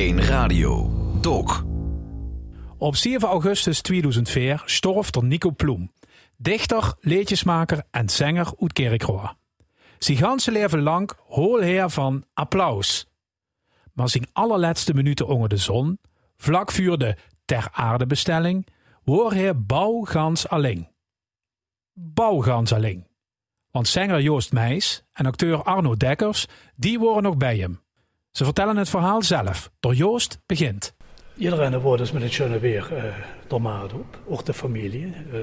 L1 0.00 0.14
Radio. 0.14 0.90
Dok. 1.20 1.64
Op 2.78 2.96
7 2.96 3.28
augustus 3.28 3.80
2004 3.80 4.62
storf 4.64 5.14
er 5.14 5.24
Nico 5.24 5.50
Ploem. 5.50 5.92
Dichter, 6.36 6.94
leedjesmaker 7.00 7.82
en 7.90 8.08
zanger 8.08 8.52
uit 8.58 8.72
Kerkrooa. 8.72 9.36
Zijn 9.98 10.18
ganse 10.18 10.50
leven 10.50 10.82
lang 10.82 11.10
hoolheer 11.26 11.90
van 11.90 12.24
applaus. 12.34 13.06
Maar 13.92 14.08
zijn 14.08 14.28
allerlaatste 14.32 14.94
minuten 14.94 15.26
onder 15.26 15.48
de 15.48 15.56
zon, 15.56 15.98
vlak 16.36 16.72
voor 16.72 16.98
de 16.98 17.16
ter 17.44 17.68
aarde 17.72 18.06
bestelling, 18.06 18.66
hoor 19.04 19.32
hij 19.32 19.56
bouwgans 19.56 20.48
alleen. 20.48 20.88
Bouwgans 21.92 22.72
alleen. 22.72 23.06
Want 23.70 23.88
zanger 23.88 24.20
Joost 24.20 24.52
Meijs 24.52 25.02
en 25.12 25.26
acteur 25.26 25.62
Arno 25.62 25.96
Dekkers, 25.96 26.46
die 26.76 26.98
worden 26.98 27.22
nog 27.22 27.36
bij 27.36 27.56
hem. 27.56 27.80
Ze 28.30 28.44
vertellen 28.44 28.76
het 28.76 28.88
verhaal 28.88 29.22
zelf. 29.22 29.70
Door 29.80 29.94
Joost 29.94 30.38
begint. 30.46 30.94
Iedereen 31.36 31.78
wordt 31.78 32.02
dus 32.02 32.12
met 32.12 32.22
het 32.22 32.32
schöne 32.32 32.58
weer 32.58 32.88
uh, 33.50 33.94
op. 33.94 34.18
Ook 34.26 34.44
de 34.44 34.54
familie. 34.54 35.06
Uh, 35.32 35.40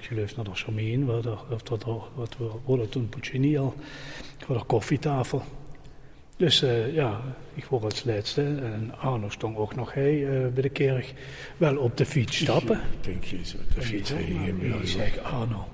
ik 0.00 0.06
geloof 0.06 0.36
naar 0.36 0.44
de 0.44 0.54
Charmine, 0.54 1.04
waar 1.04 1.24
er, 1.24 1.38
wat, 1.48 1.86
wat 2.14 2.36
we 2.38 2.50
hadden 2.66 2.88
toen 2.88 3.08
Puccini 3.08 3.58
al, 3.58 3.74
voor 4.38 4.58
de 4.58 4.64
koffietafel. 4.64 5.42
Dus 6.36 6.62
uh, 6.62 6.94
ja, 6.94 7.20
ik 7.54 7.64
word 7.64 7.84
als 7.84 8.04
laatste. 8.04 8.42
En 8.42 8.94
Arno 8.98 9.28
stond 9.28 9.56
ook 9.56 9.74
nog 9.74 9.94
hij 9.94 10.26
bij 10.52 10.62
de 10.62 10.68
kerk 10.68 11.14
wel 11.56 11.76
op 11.76 11.96
de 11.96 12.06
fiets 12.06 12.36
stappen. 12.36 12.80
Denk 13.00 13.24
je, 13.24 13.40
de 13.74 13.82
fiets. 13.82 14.10
Ik 14.10 14.86
zeg, 14.86 15.18
Arno, 15.22 15.68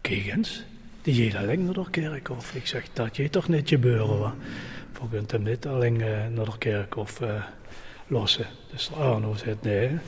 kijk 0.00 0.26
eens, 0.26 0.64
die 1.02 1.38
alleen 1.38 1.64
naar 1.64 1.74
de 1.74 1.90
kerk 1.90 2.30
of 2.30 2.54
Ik 2.54 2.66
zeg, 2.66 2.84
dat 2.92 3.16
je 3.16 3.30
toch 3.30 3.48
niet 3.48 3.68
gebeuren. 3.68 4.34
We 5.00 5.08
kunt 5.10 5.30
hem 5.30 5.42
niet 5.42 5.66
alleen 5.66 5.96
naar 6.34 6.44
de 6.44 6.58
kerk 6.58 6.96
of 6.96 7.20
lossen. 8.06 8.46
Dus 8.70 8.92
Arno 8.92 9.34
zei, 9.34 9.56
nee, 9.62 9.98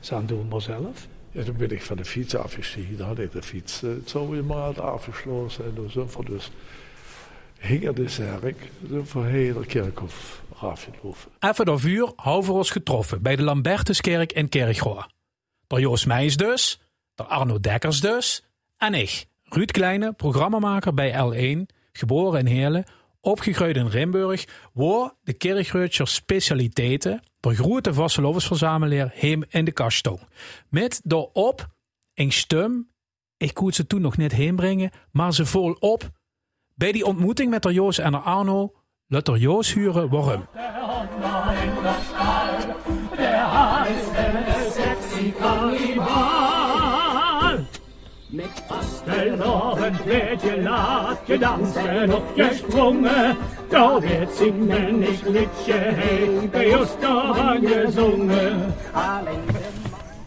ze 0.00 0.24
doen 0.24 0.48
maar 0.48 0.60
zelf. 0.60 1.06
Ja, 1.34 1.42
toen 1.42 1.56
ben 1.56 1.70
ik 1.70 1.82
van 1.82 1.96
de 1.96 2.04
fiets 2.04 2.36
afgestiegen. 2.36 2.96
Dan 2.96 3.06
had 3.06 3.18
ik 3.18 3.32
de 3.32 3.42
fiets 3.42 3.82
uh, 3.82 3.90
zo 4.06 4.28
weer 4.28 4.44
maar 4.44 4.80
afgesloten 4.80 5.64
en 5.64 5.90
zo. 5.90 6.08
Dus 6.26 6.50
hing 7.58 7.86
er 7.86 7.94
dus 7.94 8.18
eigenlijk 8.18 8.70
voor 9.02 9.24
hele 9.24 9.66
kerkhof 9.66 10.42
afgelopen. 10.58 11.30
Even 11.38 11.64
door 11.64 11.80
vuur 11.80 12.12
houden 12.16 12.50
we 12.50 12.56
ons 12.56 12.70
getroffen 12.70 13.22
bij 13.22 13.36
de 13.36 13.42
Lambertuskerk 13.42 14.32
in 14.32 14.48
Kerkgoor. 14.48 15.06
Door 15.66 15.80
Joost 15.80 16.06
Meijs 16.06 16.36
dus, 16.36 16.80
door 17.14 17.26
Arno 17.26 17.60
Dekkers 17.60 18.00
dus 18.00 18.44
en 18.76 18.94
ik, 18.94 19.26
Ruud 19.42 19.70
Kleine, 19.70 20.12
programmamaker 20.12 20.94
bij 20.94 21.12
L1, 21.12 21.74
geboren 21.92 22.40
in 22.40 22.46
Heerlen, 22.46 22.84
opgegroeid 23.24 23.76
in 23.76 23.86
Rimburg, 23.86 24.44
waar 24.72 25.12
de 25.22 25.32
Kerkreutjer 25.32 26.08
specialiteiten 26.08 27.22
door 27.40 27.54
grote 27.54 27.94
vastelovensverzamelaar 27.94 29.10
hem 29.14 29.44
in 29.48 29.64
de 29.64 29.72
kast 29.72 29.98
stond. 29.98 30.20
Met 30.68 31.00
daarop 31.04 31.66
een 32.14 32.32
stem, 32.32 32.90
ik 33.36 33.54
kon 33.54 33.72
ze 33.72 33.86
toen 33.86 34.00
nog 34.00 34.16
niet 34.16 34.32
heen 34.32 34.56
brengen, 34.56 34.90
maar 35.10 35.34
ze 35.34 35.46
vol 35.46 35.72
op. 35.72 36.10
Bij 36.74 36.92
die 36.92 37.06
ontmoeting 37.06 37.50
met 37.50 37.62
de 37.62 37.72
Joos 37.72 37.98
en 37.98 38.12
de 38.12 38.18
Arno, 38.18 38.74
laat 39.06 39.28
er 39.28 39.36
Joos 39.36 39.72
huren 39.72 40.08
waarom. 40.08 40.46
Met 45.70 45.73
vastelovend 49.06 50.04
werd 50.04 50.42
je 50.42 50.62
laat 50.62 51.18
je 51.26 51.38
dansen 51.38 52.14
op 52.14 52.36
je 52.36 52.50
sprongen. 52.54 53.36
Daar 53.68 54.00
werd 54.00 54.36
zingen 54.36 55.02
ik 55.02 55.22
liedje 55.22 55.74
heen, 55.74 56.50
bij 56.50 56.68
Joost 56.68 57.00
daar 57.00 57.58
gezongen. 57.62 58.74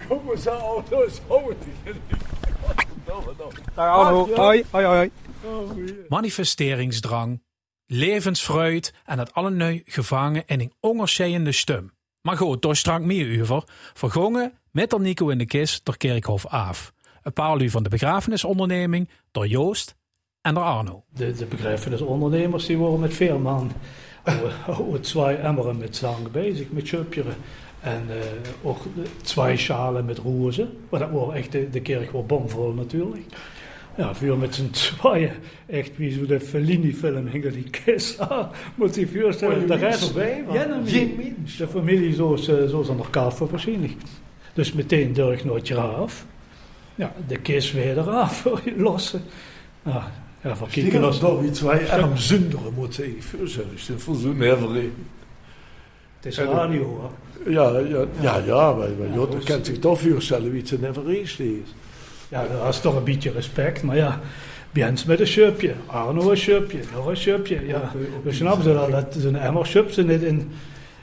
Kom 0.08 0.32
eens 0.32 0.46
auto's, 0.46 1.22
hou 1.28 1.54
Dag 3.76 3.88
Arno, 3.88 4.36
hoi, 4.36 4.64
hoi, 4.72 4.86
hoi. 4.86 5.12
Manifesteringsdrang, 6.10 7.42
levensvreugd 7.86 8.94
en 9.06 9.20
het 9.20 9.34
allerneu 9.34 9.82
gevangen 9.86 10.44
in 10.46 10.60
een 10.60 10.74
ongerscheende 10.80 11.52
stem. 11.52 11.92
Maar 12.22 12.38
goed, 12.38 12.62
door 12.62 12.76
strak 12.76 13.02
meer 13.02 13.26
uur, 13.26 13.64
vergongen 13.94 14.54
met 14.72 14.90
de 14.90 15.00
Nico 15.00 15.30
in 15.30 15.38
de 15.38 15.46
kist 15.46 15.86
door 15.86 15.98
Kerkhof 15.98 16.46
af 16.46 16.94
een 17.28 17.34
paar 17.34 17.62
uur 17.62 17.72
van 17.72 17.84
de 17.84 17.90
begrafenisonderneming 17.90 19.10
door 19.32 19.48
Joost 19.48 19.96
en 20.42 20.54
door 20.54 20.64
Arno. 20.64 21.04
De, 21.14 21.34
de 21.34 21.46
begrafenisondernemers 21.46 22.66
die 22.66 22.78
worden 22.78 23.00
met 23.00 23.14
veel 23.14 23.40
man 23.40 23.72
over 24.68 25.02
twee 25.12 25.36
emmeren 25.36 25.78
met 25.78 25.96
zang 25.96 26.32
bezig, 26.32 26.72
met 26.72 26.88
schupjeren. 26.88 27.36
En 27.80 28.04
uh, 28.10 28.70
ook 28.70 28.78
twee 29.22 29.58
schalen 29.58 30.06
met 30.06 30.18
rozen. 30.18 30.70
Maar 30.90 31.00
dat 31.00 31.10
wordt 31.10 31.36
echt, 31.38 31.52
de, 31.52 31.70
de 31.70 31.82
kerk 31.82 32.12
wordt 32.12 32.28
bomvol 32.28 32.74
natuurlijk. 32.74 33.26
Ja, 33.98 34.16
vuur 34.16 34.38
met 34.38 34.56
z'n 34.56 34.70
tweeën. 34.70 35.32
Echt 35.66 35.98
wie 35.98 36.12
zo 36.12 36.26
de 36.26 36.40
Fellini-film 36.40 37.28
hing 37.28 37.52
die 37.54 37.70
kist. 37.70 38.20
Moet 38.76 38.96
je 38.96 39.08
voorstellen, 39.08 39.68
de 39.68 39.76
rest... 39.76 40.14
Ja, 40.52 40.66
de 41.58 41.68
familie 41.70 42.14
zoals, 42.14 42.44
zoals 42.44 42.90
aan 42.90 42.98
elkaar 42.98 43.32
voor 43.34 43.50
waarschijnlijk. 43.50 43.94
Dus 44.54 44.74
meteen 44.74 45.14
durf 45.14 45.46
nooit 45.46 45.72
af. 45.76 46.26
Ja, 46.98 47.12
de 47.28 47.38
kist 47.38 47.74
weer 47.74 47.98
eraf 47.98 48.48
lossen. 48.78 49.22
Nou, 49.84 50.02
ja, 50.44 50.56
van 50.56 50.68
kijken 50.68 51.04
als 51.04 51.20
dat 51.20 51.42
iets 51.44 51.62
wij 51.62 51.92
arm 51.92 52.18
zunderen 52.18 52.74
moet 52.74 53.04
ik 53.04 53.24
voorzorgen. 53.24 54.00
Voor 54.00 54.16
zo'n 54.16 54.42
Het 54.42 56.26
is 56.26 56.38
radio 56.38 56.84
hoor. 56.84 57.12
Ja, 57.54 57.80
ja, 57.80 58.06
ja, 58.20 58.38
ja, 58.46 58.74
maar, 58.74 58.88
dat 59.14 59.44
kent 59.44 59.66
zich 59.66 59.80
toch 59.80 60.00
voorstellen 60.00 60.52
wie 60.52 60.62
het 60.62 60.72
een 60.72 60.80
never 60.80 61.14
is. 61.14 61.40
Ja, 62.30 62.46
dat 62.48 62.74
is 62.74 62.80
toch 62.80 62.96
een 62.96 63.04
beetje 63.04 63.32
respect, 63.32 63.84
maar 63.84 63.96
ja. 63.96 64.20
Jens 64.72 65.06
met 65.06 65.20
een 65.20 65.28
schupje, 65.28 65.74
Arno 65.86 66.32
een 66.32 66.38
schupje, 66.38 66.80
nog 66.94 67.06
een 67.06 67.18
schupje. 67.18 67.66
Ja, 67.66 67.92
we 68.24 68.34
snappen 68.34 68.64
ze 68.64 68.74
dat, 68.74 68.92
dat 68.92 69.16
zo'n 69.20 69.36
emmer 69.36 69.66
schub 69.66 69.92
ze 69.92 70.04
niet 70.04 70.22
in 70.22 70.52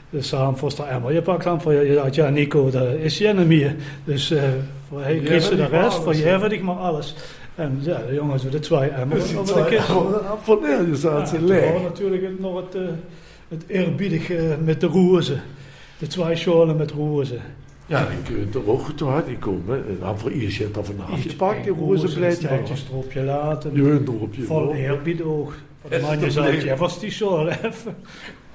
dus 0.09 0.27
samen 0.27 0.57
voor 0.57 0.75
de 0.75 0.83
emmer 0.83 1.13
je 1.13 1.21
pakt 1.21 1.45
aan 1.45 1.61
voor 1.61 1.73
je, 1.73 2.09
ja 2.11 2.29
Nico, 2.29 2.69
dat 2.69 2.87
is 2.93 3.17
je 3.17 3.33
niet 3.33 3.47
meer. 3.47 3.75
Dus 4.03 4.31
voor 4.95 5.03
hij 5.03 5.19
kiest 5.19 5.49
de 5.49 5.65
rest, 5.65 5.97
voor 5.97 6.15
je 6.15 6.47
ik 6.49 6.61
maar 6.61 6.75
alles. 6.75 7.15
En 7.55 7.77
ja, 7.81 8.01
de 8.07 8.13
jongens 8.13 8.43
met 8.43 8.51
de 8.51 8.59
twee 8.59 8.89
emmers. 8.89 9.31
Dus 9.31 9.53
de 9.53 9.65
kist. 9.65 9.87
Van 10.41 10.59
je 10.61 10.97
ze 11.25 11.41
leeg. 11.41 11.81
natuurlijk 11.81 12.39
nog 12.39 12.55
het, 12.55 12.75
uh, 12.75 12.81
het 13.47 13.63
eerbiedige 13.67 14.57
met 14.63 14.81
de 14.81 14.87
rozen. 14.87 15.41
De 15.97 16.07
twee 16.07 16.35
scholen 16.35 16.77
met 16.77 16.91
rozen. 16.91 17.41
Ja, 17.85 18.07
die 18.07 18.35
kunt 18.35 18.55
er 18.55 18.69
ook 18.69 18.87
uit 19.07 19.25
die 19.25 19.37
komen. 19.37 19.87
En 19.87 19.97
dan 19.99 20.19
voor 20.19 20.29
eerst 20.29 20.57
je 20.57 20.71
dat 20.71 20.85
vanaf 20.85 21.23
je 21.23 21.35
pakt, 21.35 21.63
die 21.63 21.73
rozen 21.73 22.13
blijft 22.13 22.43
Een 22.43 22.77
stropje 22.77 23.23
laten. 23.23 23.73
Je 23.73 23.91
een 23.91 24.03
dropje. 24.03 24.43
Vol 24.43 24.73
eerbied 24.73 25.21
ook. 25.21 25.53
Voor 25.81 25.89
de 25.89 25.99
man 25.99 26.19
je 26.19 26.31
zei, 26.31 26.65
je 26.65 26.75
was 26.75 26.99
die 26.99 27.11
school 27.11 27.49
even. 27.49 27.95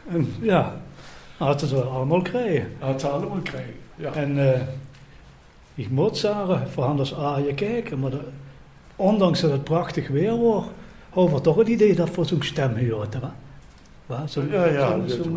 En 0.08 0.32
ja, 0.40 0.80
hadden 1.36 1.68
ze 1.68 1.76
allemaal 1.76 2.22
krijgen. 2.22 2.68
Hadden 2.78 3.00
ze 3.00 3.08
allemaal 3.08 3.40
krijgen, 3.42 3.74
ja. 3.96 4.12
En 4.12 4.36
uh, 4.36 4.50
ik 5.80 5.91
moet 5.91 6.16
zeggen, 6.16 6.68
voor 6.70 6.84
anders 6.84 7.14
aan 7.14 7.44
je 7.44 7.54
kijken, 7.54 7.98
maar 7.98 8.10
de, 8.10 8.20
ondanks 8.96 9.41
dat 9.41 9.50
het 9.50 9.64
prachtig 9.64 10.08
weer 10.08 10.34
wordt, 10.34 10.68
hebben 11.10 11.34
we 11.34 11.41
toch 11.41 11.56
het 11.56 11.68
idee 11.68 11.94
dat 11.94 12.10
voor 12.10 12.26
zo'n 12.26 12.42
stem 12.42 12.91
hoort. 12.91 13.14
Hè? 13.14 13.20
Wat? 14.06 14.30
Zo, 14.30 14.42
ja, 14.50 14.64
ja, 14.64 15.08
zo, 15.08 15.22
zo, 15.22 15.30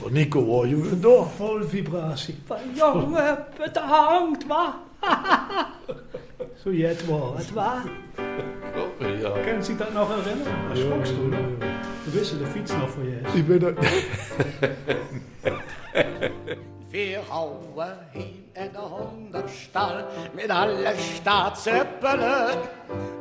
wat 0.00 0.10
Nico 0.10 0.44
hoor 0.44 0.66
je 0.66 0.98
door. 1.00 1.26
Vol 1.36 1.62
vibratie. 1.62 2.38
Van 2.46 2.56
jongen, 2.74 3.38
het 3.58 3.76
hangt, 3.76 4.46
wat? 4.46 4.74
zo 6.62 6.70
je 6.70 6.86
het 6.86 7.06
wel, 7.06 7.34
het 7.36 7.52
waar. 7.52 7.84
Oh, 8.76 9.20
ja. 9.20 9.30
Kan 9.30 9.64
je 9.66 9.76
dat 9.76 9.92
nog 9.92 10.14
herinneren? 10.14 10.52
Als 10.70 10.80
schokstoel. 10.80 11.30
We 12.04 12.10
wisten 12.10 12.38
de 12.38 12.46
fiets 12.46 12.72
nog 12.72 12.90
voor 12.90 13.04
je. 13.04 13.20
Ik 13.34 13.46
ben 13.46 13.62
er... 13.62 13.74
Wir 16.90 17.22
hauen 17.30 17.94
hin 18.10 18.50
in 18.52 18.72
der 18.72 18.90
Hundertstall 18.90 20.04
mit 20.34 20.50
alle 20.50 20.92
Staatsäppelen. 20.98 22.56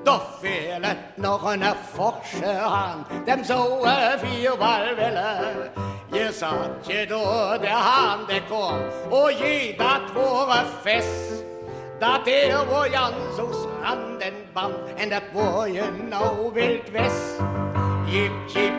Doch 0.03 0.39
fehlt 0.39 1.17
noch 1.17 1.45
eine 1.45 1.75
forsche 1.95 2.47
Hand, 2.47 3.05
dem 3.27 3.43
so 3.43 3.83
wir 3.83 4.55
mal 4.57 4.97
willen. 4.97 5.69
Je 6.11 6.31
sagt 6.31 6.87
je 6.87 7.05
door 7.05 7.59
der 7.59 7.77
Hahn, 7.77 8.25
der 8.27 8.41
kommt, 8.49 8.91
oh 9.11 9.29
je, 9.29 9.75
dat 9.77 10.15
war 10.15 10.65
fest. 10.83 11.43
Dat 11.99 12.27
er 12.27 12.65
wo 12.67 12.85
Jan 12.85 13.13
so's 13.37 13.67
an 13.83 14.17
den 14.19 14.33
Band, 14.53 14.73
en 14.97 15.09
dat 15.09 15.23
wo 15.31 15.65
je 15.65 15.83
nou 16.09 16.51
wild 16.53 16.91
west. 16.91 17.39
Jip, 18.07 18.71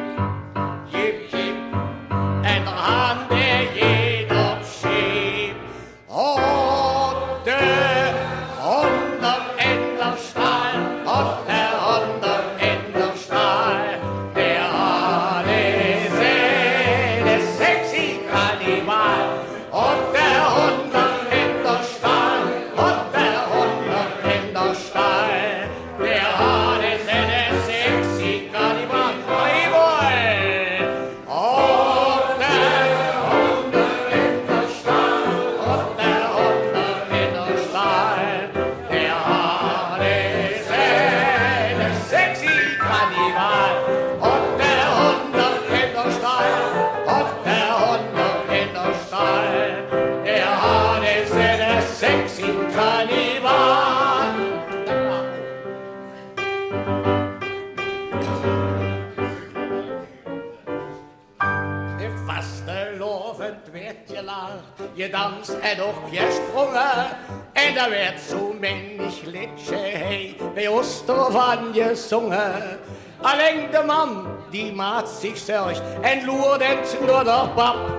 laag, 65.12 65.30
je 65.30 65.46
danst 65.46 65.50
en 65.50 65.82
ook 65.82 66.10
je 66.10 66.40
sprongen. 66.48 67.06
En 67.52 67.74
daar 67.74 67.90
werd 67.90 68.20
zo 68.20 68.54
menig 68.60 69.22
liedje 69.24 69.76
hey, 69.76 70.36
bij 70.54 70.68
Oster 70.68 71.32
van 71.32 71.58
je 71.72 71.94
zongen. 71.94 72.78
Alleen 73.20 73.70
de 73.70 73.82
man, 73.86 74.26
die 74.50 74.72
maat 74.72 75.08
zich 75.08 75.36
zorg 75.36 75.80
en 76.00 76.24
loert 76.24 76.96
door 77.06 77.24
de 77.24 77.48
pap. 77.54 77.98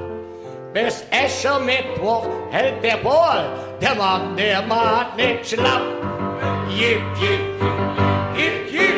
Bis 0.74 1.04
Escher 1.10 1.62
mit 1.62 1.98
wordt, 2.00 2.28
hält 2.50 2.82
der 2.82 3.00
Ball, 3.02 3.44
der 3.80 3.96
Mann, 3.96 4.36
der 4.36 4.64
maat 4.68 5.16
nicht 5.16 5.48
schlapp. 5.48 5.82
Jip, 6.68 7.02
jip, 7.20 7.40
jip, 8.36 8.70
jip, 8.70 8.70
jip, 8.72 8.91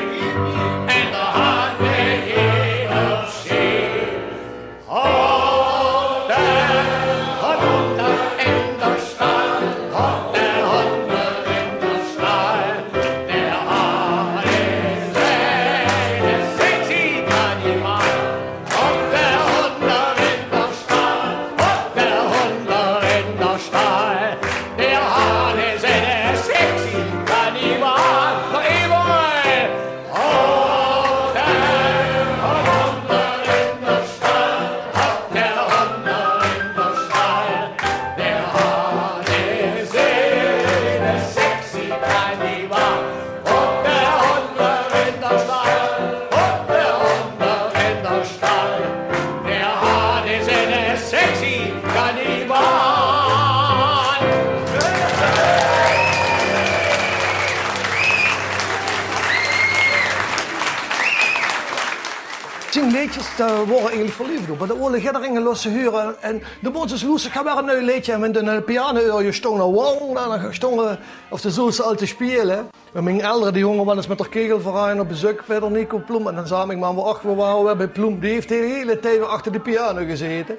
huren. 65.61 66.21
En 66.21 66.41
de 66.61 66.71
bootjes 66.71 67.03
loesen 67.03 67.31
gaan 67.31 67.43
weer 67.43 67.57
een 67.57 67.65
nieuw 67.65 67.93
liedje. 67.93 68.17
Met 68.17 68.35
een 68.35 68.63
piano 68.63 69.21
je 69.21 69.31
stongen 69.31 69.65
wong. 69.65 70.13
Dan 70.13 70.53
stongen 70.53 70.99
of 71.29 71.41
de 71.41 71.51
zoals 71.51 71.81
al 71.81 71.95
te 71.95 72.05
spelen. 72.05 72.69
Met 72.91 73.03
mijn 73.03 73.25
ouderen, 73.25 73.53
die 73.53 73.61
jongen, 73.61 73.85
was 73.85 73.95
eens 73.95 74.07
met 74.07 74.17
de 74.17 74.29
kegelverein 74.29 74.99
op 74.99 75.07
bezoek 75.07 75.45
bij 75.45 75.59
de 75.59 75.69
Nico 75.69 76.03
Ploem. 76.05 76.27
En 76.27 76.35
dan 76.35 76.47
zei 76.47 76.71
ik, 76.71 76.77
we 76.77 76.85
ach, 76.85 77.21
we 77.21 77.33
waren 77.33 77.77
bij 77.77 77.87
Ploem. 77.87 78.19
Die 78.19 78.29
heeft 78.29 78.49
de 78.49 78.55
hele 78.55 78.99
tijd 78.99 79.21
achter 79.21 79.51
de 79.51 79.59
piano 79.59 80.05
gezeten. 80.05 80.57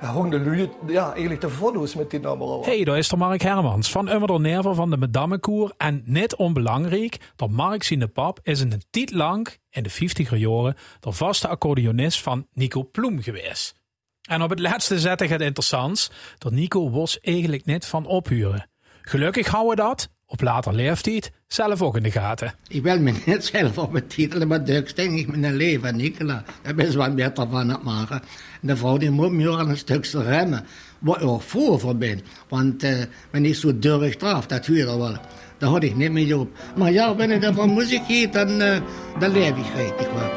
Ja, 0.00 0.12
hong 0.12 0.30
de 0.30 0.68
ja, 0.86 1.10
eigenlijk 1.12 1.40
de 1.40 1.50
foto's 1.50 1.94
met 1.94 2.10
die 2.10 2.20
nummer. 2.20 2.64
Hey, 2.64 2.84
daar 2.84 2.98
is 2.98 3.10
er 3.10 3.18
Mark 3.18 3.42
Hermans 3.42 3.90
van 3.90 4.08
Ummer 4.08 4.40
Nerven 4.40 4.74
van 4.74 4.90
de 4.90 4.96
Madammekoer. 4.96 5.72
En 5.76 6.02
net 6.04 6.36
onbelangrijk, 6.36 7.32
dat 7.36 7.50
Mark 7.50 7.82
zijn 7.82 7.98
de 7.98 8.08
pap 8.08 8.38
is 8.42 8.60
een 8.60 8.82
tijd 8.90 9.12
lang 9.12 9.48
in 9.70 9.82
de 9.82 9.90
50er 9.90 10.36
jaren 10.36 10.76
de 11.00 11.12
vaste 11.12 11.48
accordeonist 11.48 12.22
van 12.22 12.46
Nico 12.52 12.82
Ploem 12.92 13.22
geweest. 13.22 13.79
En 14.28 14.42
op 14.42 14.50
het 14.50 14.58
laatste 14.60 14.98
zette 14.98 15.24
het 15.24 15.40
interessant 15.40 16.10
dat 16.38 16.52
Nico 16.52 16.90
was 16.90 17.20
eigenlijk 17.20 17.64
net 17.64 17.86
van 17.86 18.06
ophuren. 18.06 18.68
Gelukkig 19.02 19.46
houden 19.46 19.76
we 19.76 19.82
dat, 19.82 20.08
op 20.26 20.40
later 20.40 20.74
leeftijd, 20.74 21.32
zelf 21.46 21.82
ook 21.82 21.96
in 21.96 22.02
de 22.02 22.10
gaten. 22.10 22.54
Ik 22.68 22.82
wil 22.82 22.98
me 23.00 23.14
niet 23.26 23.44
zelf 23.44 23.78
op 23.78 23.92
het 23.92 24.10
titelen, 24.10 24.48
maar 24.48 24.64
Dirk 24.64 24.96
denk 24.96 25.18
ik 25.18 25.36
mijn 25.36 25.56
leven, 25.56 25.96
Nicola. 25.96 26.44
Daar 26.62 26.74
ben 26.74 26.96
wat 26.96 27.14
beter 27.14 27.48
van 27.48 27.68
het 27.68 27.82
maken. 27.82 28.22
En 28.60 28.68
de 28.68 28.76
vrouw 28.76 28.96
die 28.96 29.10
moet 29.10 29.32
me 29.32 29.48
ook 29.48 29.58
een 29.58 29.76
stukje 29.76 30.22
remmen, 30.22 30.66
waar 30.98 31.20
ik 31.20 31.28
ook 31.28 31.42
voor 31.42 31.80
voor 31.80 31.96
ben. 31.96 32.20
Want 32.48 32.84
uh, 32.84 33.02
ben 33.30 33.44
ik 33.44 33.54
zo 33.54 33.78
durrig 33.78 34.16
draf, 34.16 34.46
dat 34.46 34.66
huur 34.66 34.86
wel. 34.86 35.16
Daar 35.58 35.70
had 35.70 35.82
ik 35.82 35.96
niet 35.96 36.12
mee 36.12 36.38
op. 36.38 36.50
Maar 36.76 36.92
ja, 36.92 37.14
wanneer 37.14 37.42
ik 37.42 37.54
van 37.54 37.74
muziek 37.74 38.06
heet, 38.06 38.32
dan, 38.32 38.62
uh, 38.62 38.80
dan 39.18 39.30
leef 39.30 39.56
ik 39.56 40.08
wel. 40.14 40.30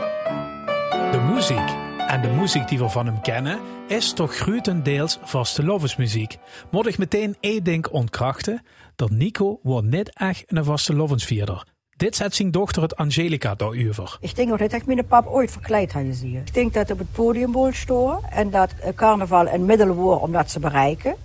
De 1.12 1.20
muziek 1.34 1.83
en 2.08 2.22
de 2.22 2.28
muziek 2.28 2.68
die 2.68 2.80
we 2.80 2.90
van 2.90 3.06
hem 3.06 3.22
kennen, 3.22 3.60
is 3.88 4.14
toch 4.14 4.36
grotendeels 4.36 5.18
vaste 5.22 5.64
lovensmuziek. 5.64 6.38
Moet 6.72 6.88
ik 6.88 6.98
meteen 6.98 7.36
één 7.40 7.64
ding 7.64 7.88
ontkrachten, 7.88 8.62
dat 8.96 9.10
Nico 9.10 9.60
wordt 9.62 9.88
niet 9.88 10.14
echt 10.14 10.44
een 10.48 10.64
vaste 10.64 10.96
lovensvierder. 10.96 11.68
Dit 11.96 12.16
zet 12.16 12.36
zijn 12.36 12.52
dochter 12.52 12.82
het 12.82 12.96
Angelica 12.96 13.56
door 13.56 13.76
over. 13.90 14.18
Ik 14.20 14.36
denk 14.36 14.60
dat 14.60 14.74
ik 14.74 14.86
mijn 14.86 15.06
pap 15.06 15.28
ooit 15.28 15.52
verkleed 15.52 15.92
had 15.92 16.04
gezien. 16.04 16.36
Ik 16.36 16.54
denk 16.54 16.74
dat 16.74 16.92
op 16.92 16.98
het 16.98 17.12
podium 17.12 17.52
wil 17.52 18.22
en 18.30 18.50
dat 18.50 18.74
eh, 18.74 18.94
carnaval 18.96 19.48
een 19.48 19.66
middel 19.66 19.94
wordt 19.94 20.22
om 20.22 20.32
dat 20.32 20.52
te 20.52 20.60
bereiken. 20.60 21.16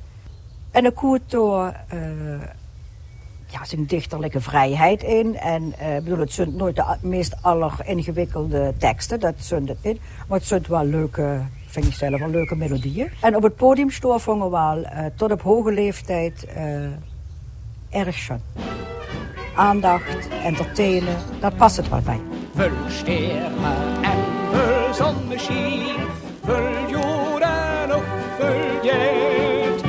En 0.71 0.85
ik 0.85 0.95
koert 0.95 1.31
door 1.31 1.75
uh, 1.95 2.01
ja, 3.51 3.65
zijn 3.65 3.87
dichterlijke 3.87 4.41
vrijheid 4.41 5.03
in. 5.03 5.37
En 5.37 5.63
uh, 5.63 5.97
bedoel, 5.97 6.19
het 6.19 6.33
zijn 6.33 6.57
nooit 6.57 6.77
de 6.77 6.97
meest 7.01 7.37
alleringewikkelde 7.41 8.75
teksten, 8.79 9.21
dat 9.21 9.35
zijn 9.37 9.69
het 9.69 9.83
niet. 9.83 10.01
Maar 10.29 10.39
het 10.39 10.47
zijn 10.47 10.65
wel 10.69 10.85
leuke, 10.85 11.41
vind 11.67 11.87
ik 11.87 11.93
zelf 11.93 12.19
wel 12.21 12.29
leuke 12.29 12.57
melodieën. 12.57 13.11
En 13.21 13.37
op 13.37 13.43
het 13.43 13.57
podium 13.57 13.89
we 13.89 14.49
wel 14.51 14.79
uh, 14.79 15.05
tot 15.17 15.33
op 15.33 15.43
hoge 15.43 15.73
leeftijd 15.73 16.47
erg 17.91 18.15
schoon 18.15 18.41
aandacht, 19.59 20.29
entertainen, 20.45 21.17
daar 21.41 21.55
past 21.55 21.77
het 21.77 21.89
wel 21.89 22.01
bij. 22.01 22.21
Vul 22.55 22.71
sterren 22.89 23.53
en 24.03 24.19
vul 24.53 24.95
zonneschien, 24.95 25.97
vul 26.45 26.89
jorden 26.89 27.97
of 27.97 28.05
vul 28.39 28.81
briljanten 28.81 29.89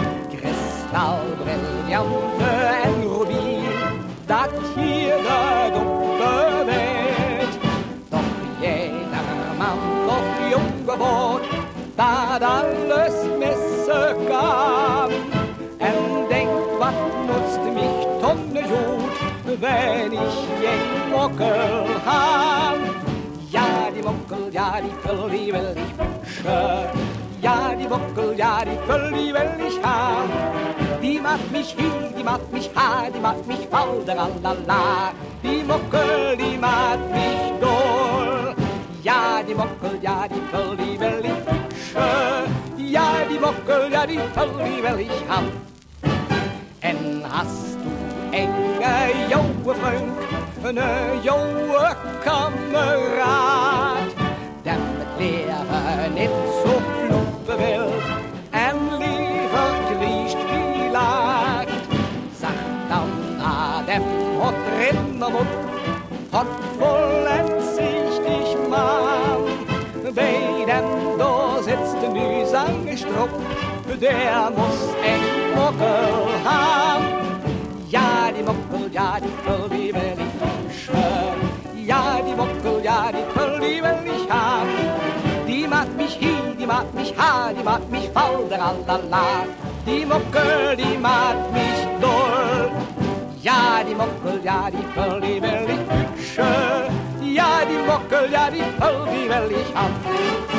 En 15.77 16.25
denk, 16.29 16.49
wat 16.79 16.93
nutzt 17.27 17.63
mich 17.73 18.07
Tonnenjod, 18.21 19.15
wenn 19.59 20.11
ich 20.11 20.37
den 20.61 21.11
Mockel 21.11 21.85
hab. 22.05 22.77
Ja, 23.51 23.89
die 23.95 24.01
Mockel, 24.01 24.51
ja, 24.51 24.79
die 24.81 24.95
ich 25.35 25.53
wünschen. 25.53 26.09
Ja, 27.41 27.73
die 27.79 27.87
Mockel, 27.87 28.37
ja, 28.37 28.59
die 28.65 28.77
Füll, 28.85 29.11
die 29.13 29.31
macht 29.33 29.57
mich 29.57 29.79
hi, 29.83 30.27
die 32.17 32.23
macht 32.23 32.51
mich 32.51 32.69
ha, 32.75 33.07
die 33.13 33.19
macht 33.19 33.47
mich 33.47 33.67
faul, 33.71 34.03
der 34.05 34.15
la 34.67 35.11
Die 35.43 35.63
Mockel, 35.63 36.35
die 36.37 36.57
macht 36.57 37.09
mich 37.11 37.53
doll. 37.61 38.55
Ja, 39.03 39.41
die 39.47 39.55
Mockel, 39.55 39.97
ja, 40.01 40.27
die 40.27 40.41
wünschen. 40.99 41.58
Ja, 42.77 43.25
die 43.29 43.39
Mockel, 43.39 43.91
ja, 43.91 44.05
die 44.05 44.19
Füll, 44.33 44.49
die 44.65 44.83
will 44.83 44.99
ich 44.99 45.27
haben. 45.27 45.51
En 46.81 47.23
hast 47.29 47.77
du 47.83 48.35
enge 48.37 49.29
jouwe 49.29 49.75
vriend, 49.75 50.17
een 50.63 50.79
jouwe 51.23 51.95
kameraad, 52.23 54.13
den 54.63 54.81
het 54.99 55.13
leven 55.17 56.13
niet 56.13 56.29
zo 56.63 56.81
vloepen 57.07 57.57
wil 57.57 57.91
en 58.49 58.75
liever 58.97 59.71
kriest 59.89 60.37
wie 60.49 60.91
laat. 60.91 61.67
Zeg 62.39 62.59
dan 62.89 63.09
naar 63.37 63.85
dem 63.85 64.03
wat 64.39 64.53
rinnen 64.77 65.31
moet, 65.31 65.53
zangestrop, 72.99 73.29
der 74.01 74.51
muss 74.55 74.93
eng 75.03 75.55
Mockel 75.55 76.29
haben. 76.43 77.05
Ja, 77.89 78.31
die 78.35 78.43
Mockel, 78.43 78.91
ja, 78.91 79.17
die 79.19 79.27
will 79.47 79.87
ich 79.87 79.93
wünschen. 79.93 80.95
Ja, 81.85 82.19
die 82.25 82.35
Mockel, 82.35 82.83
ja, 82.83 83.11
die 83.11 83.81
will 83.83 84.15
ich 84.15 84.29
haben. 84.29 84.69
Die 85.47 85.67
macht 85.67 85.95
mich 85.97 86.19
hi, 86.21 86.55
die 86.59 86.65
macht 86.65 86.93
mich 86.93 87.13
ha, 87.17 87.51
die 87.51 87.63
macht 87.63 87.89
mich 87.89 88.09
faul, 88.13 88.47
der 88.49 88.61
Allala. 88.61 89.45
Die 89.85 90.05
Mockel, 90.05 90.75
die 90.77 90.97
macht 90.97 91.51
mich 91.51 91.81
doll. 91.99 92.71
Ja, 93.41 93.81
die 93.87 93.95
Mockel, 93.95 94.39
ja, 94.43 94.69
die 94.69 94.85
will 94.95 95.23
ich 95.23 95.41
wünschen. 95.41 96.45
Ja, 97.21 97.61
die 97.69 97.87
Mockel, 97.87 98.31
ja, 98.31 98.49
die 98.51 98.59
will 98.59 99.57
ich 99.57 99.75
haben. 99.75 100.58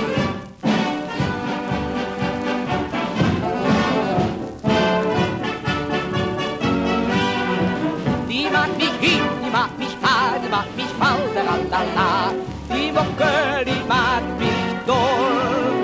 macht 10.50 10.76
mich 10.76 10.92
la 10.98 12.32
Die 12.68 12.92
Mucke, 12.92 13.64
die 13.64 13.88
macht 13.88 14.38
mich 14.38 14.70
doll. 14.86 15.80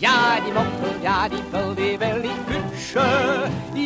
Ja, 0.00 0.38
die 0.46 0.52
Mockel, 0.52 1.02
ja, 1.02 1.28
die 1.28 1.42
Pöll, 1.50 1.74
die 1.74 2.00
will 2.00 2.24
ich. 2.24 2.94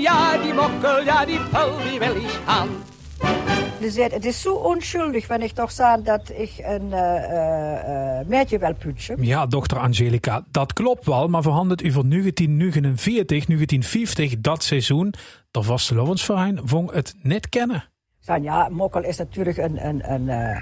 Ja, 0.05 0.37
die 0.45 0.53
Mockel, 0.53 1.05
ja, 1.05 1.25
die 1.27 1.41
Pöll, 1.53 1.75
die 1.85 2.01
will 2.01 2.17
ich 2.25 2.39
haben. 2.47 2.95
Dus 3.81 3.97
het 3.97 4.25
is 4.25 4.41
zo 4.41 4.55
onschuldig, 4.55 5.27
wanneer 5.27 5.49
ik 5.49 5.55
toch 5.55 5.71
zei 5.71 6.03
dat 6.03 6.31
ik 6.31 6.53
een 6.59 6.93
eh, 6.93 7.17
eh, 7.17 8.21
eh, 8.21 8.27
meisje 8.27 8.59
wil 8.59 8.75
putsen. 8.75 9.25
Ja, 9.25 9.47
dochter 9.47 9.79
Angelica, 9.79 10.45
dat 10.51 10.73
klopt 10.73 11.07
wel. 11.07 11.29
Maar 11.29 11.43
verhandelt 11.43 11.83
u 11.83 11.93
voor 11.93 12.09
1949, 12.09 13.47
1950, 13.47 14.41
dat 14.41 14.63
seizoen. 14.63 15.15
De 15.51 15.63
vastelovensverein 15.63 16.61
vond 16.65 16.93
het 16.93 17.15
net 17.23 17.49
kennen. 17.49 17.85
Zei, 18.25 18.43
ja, 18.43 18.69
mokkel 18.69 19.03
is 19.03 19.17
natuurlijk 19.17 19.57
een... 19.57 19.87
een, 19.87 20.13
een 20.13 20.23
uh, 20.23 20.57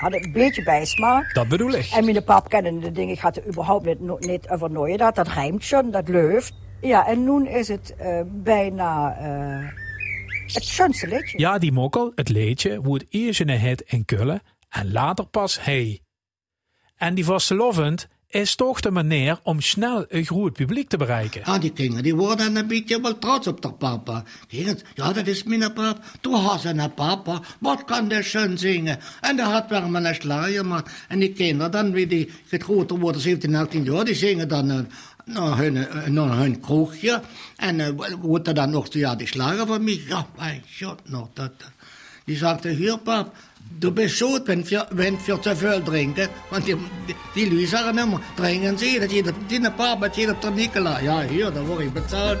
had 0.00 0.12
een 0.12 0.32
beetje 0.32 0.62
bijsmaak. 0.62 1.34
Dat 1.34 1.48
bedoel 1.48 1.70
ik. 1.70 1.90
En 1.94 2.04
mijn 2.04 2.24
pap 2.24 2.48
kennen 2.48 2.80
de 2.80 2.92
dingen, 2.92 3.14
ik 3.14 3.20
had 3.20 3.36
er 3.36 3.46
überhaupt 3.46 3.84
niet, 3.84 4.26
niet 4.26 4.48
over 4.48 4.70
nooit 4.70 4.98
dat. 4.98 5.14
Dat 5.14 5.28
rijmt 5.28 5.64
schon, 5.64 5.90
dat 5.90 6.08
leuft. 6.08 6.52
Ja, 6.80 7.06
en 7.06 7.24
nu 7.24 7.48
is 7.48 7.68
het 7.68 7.94
uh, 8.00 8.20
bijna 8.26 9.18
uh, 9.20 9.68
het 10.46 10.64
schönste 10.64 11.08
liedje. 11.08 11.38
Ja, 11.38 11.58
die 11.58 11.72
mokkel, 11.72 12.12
het 12.14 12.28
liedje, 12.28 12.80
wordt 12.80 13.04
eerst 13.08 13.40
in 13.40 13.48
het 13.48 13.80
in 13.80 14.04
Kullen 14.04 14.40
en 14.68 14.92
later 14.92 15.26
pas 15.26 15.64
hij. 15.64 16.00
En 16.96 17.14
die 17.14 17.24
vastelovend 17.24 18.08
is 18.30 18.54
toch 18.54 18.80
de 18.80 18.90
manier 18.90 19.38
om 19.42 19.60
snel 19.60 20.04
een 20.08 20.24
groot 20.24 20.52
publiek 20.52 20.88
te 20.88 20.96
bereiken. 20.96 21.42
Ja, 21.44 21.58
die 21.58 21.72
kinderen 21.72 22.02
die 22.02 22.14
worden 22.14 22.56
een 22.56 22.66
beetje 22.66 23.00
wel 23.00 23.18
trots 23.18 23.46
op 23.46 23.60
de 23.60 23.72
papa. 23.72 24.24
Die 24.48 24.76
ja, 24.94 25.12
dat 25.12 25.26
is 25.26 25.42
mijn 25.42 25.72
papa. 25.72 25.96
Toen 26.20 26.34
had 26.34 26.60
ze 26.60 26.68
een 26.68 26.94
papa. 26.94 27.40
Wat 27.60 27.84
kan 27.84 28.08
der 28.08 28.24
schön 28.24 28.58
zingen? 28.58 28.98
En 29.20 29.36
daar 29.36 29.50
had 29.50 29.68
wel 29.68 29.94
een 29.94 30.14
slager, 30.14 30.66
man. 30.66 30.86
En 31.08 31.18
die 31.18 31.32
kinderen 31.32 31.72
dan, 31.72 31.92
wie 31.92 32.06
die 32.06 32.30
het 32.48 32.62
groter 32.62 32.98
worden, 32.98 33.20
17, 33.20 33.54
18 33.54 33.84
jaar, 33.84 34.04
die 34.04 34.14
zingen 34.14 34.48
dan... 34.48 34.70
Uh, 34.70 34.78
naar 35.24 35.56
hun, 35.56 35.74
uh, 35.76 36.06
naar 36.06 36.50
kroegje. 36.50 37.22
En 37.56 37.78
uh, 37.78 37.88
wordt 38.20 38.48
er 38.48 38.54
dan 38.54 38.70
nog 38.70 38.92
ja, 38.92 39.14
die 39.14 39.26
slager 39.26 39.66
van 39.66 39.84
mij? 39.84 40.02
Ja, 40.06 40.26
mijn 40.36 40.62
god, 40.78 41.00
nog 41.08 41.28
dat. 41.32 41.52
Die 42.30 42.36
sagte, 42.36 42.70
hier 42.70 42.96
pap, 42.96 43.32
du 43.80 43.90
bist 43.90 44.16
schuld, 44.16 44.46
wenn 44.46 44.62
wir, 44.70 44.86
wenn 44.92 45.18
wir 45.26 45.42
zu 45.42 45.56
viel 45.56 45.82
trinken. 45.82 46.28
Want 46.50 46.64
die, 46.64 46.76
die, 47.34 47.46
Louis 47.46 47.68
sagen 47.68 47.98
immer, 47.98 48.20
trinken 48.36 48.78
Sie, 48.78 49.00
dat 49.00 49.10
jeder, 49.10 49.32
die 49.50 49.58
Papa, 49.58 50.06
jeder 50.14 50.34
der 50.34 50.52
Nikola. 50.52 51.00
Ja, 51.00 51.22
hier, 51.22 51.50
da 51.50 51.66
wurde 51.66 51.86
ich 51.86 51.90
bezahlt. 51.90 52.38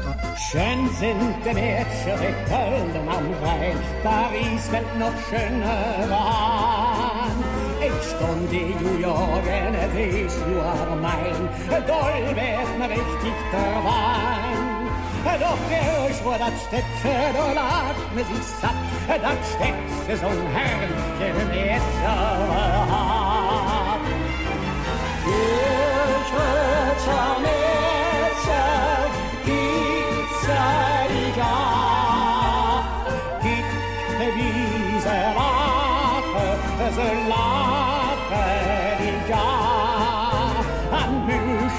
Schön 0.48 0.88
sind 1.00 1.34
die 1.44 1.54
Mädchen 1.54 2.18
in 2.28 2.36
Köln 2.50 3.08
am 3.16 3.26
Rhein, 3.42 3.78
Paris 4.04 4.70
wird 4.70 4.90
noch 5.00 5.18
schöner 5.28 6.08
an. 6.14 7.34
Ich 7.86 8.00
stund 8.10 8.48
die 8.52 8.70
Jugend, 9.02 10.28
ist 10.28 10.38
nur 10.46 10.96
mein, 11.02 11.40
doll 11.88 12.26
wird 12.38 12.78
mir 12.78 12.90
richtig 12.90 13.36
der 13.52 13.74
Wein. 13.84 14.59
Doch 15.22 15.58
der 15.70 16.10
ich 16.10 16.16
vor 16.16 16.38
das 16.38 16.62
Städtchen, 16.64 17.34
da 17.34 17.52
lag 17.52 17.94
mir 18.14 18.24
sich 18.24 18.46
satt, 18.60 18.70
das 19.06 19.52
Städtchen 19.52 20.16
so 20.18 20.26
ein 20.26 20.46
herrlicher 20.54 21.44
Mädchen 21.46 21.80
hat. 22.90 24.00
Ich 25.26 26.32
würde 26.32 27.79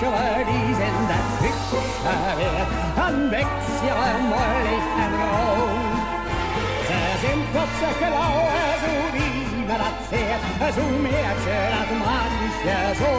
Bücher, 0.02 0.44
die 0.50 0.74
sind 0.74 1.10
das 1.12 1.28
Fischer 1.42 1.86
wert, 2.38 2.72
an 2.98 3.30
Wechsel 3.30 4.14
mollig 4.32 4.86
en 5.04 5.14
rood. 5.22 6.02
Ze 6.88 7.00
zijn 7.22 7.42
klotse 7.52 7.90
klauwen, 8.00 8.72
zo 8.84 8.94
wie 9.14 9.66
me 9.68 9.76
dat 9.84 10.00
zegt, 10.10 10.74
zo 10.76 10.84
meertje 11.06 11.58
dat 11.74 11.92
maakt 12.04 12.56
je 12.66 12.80
zo. 13.02 13.12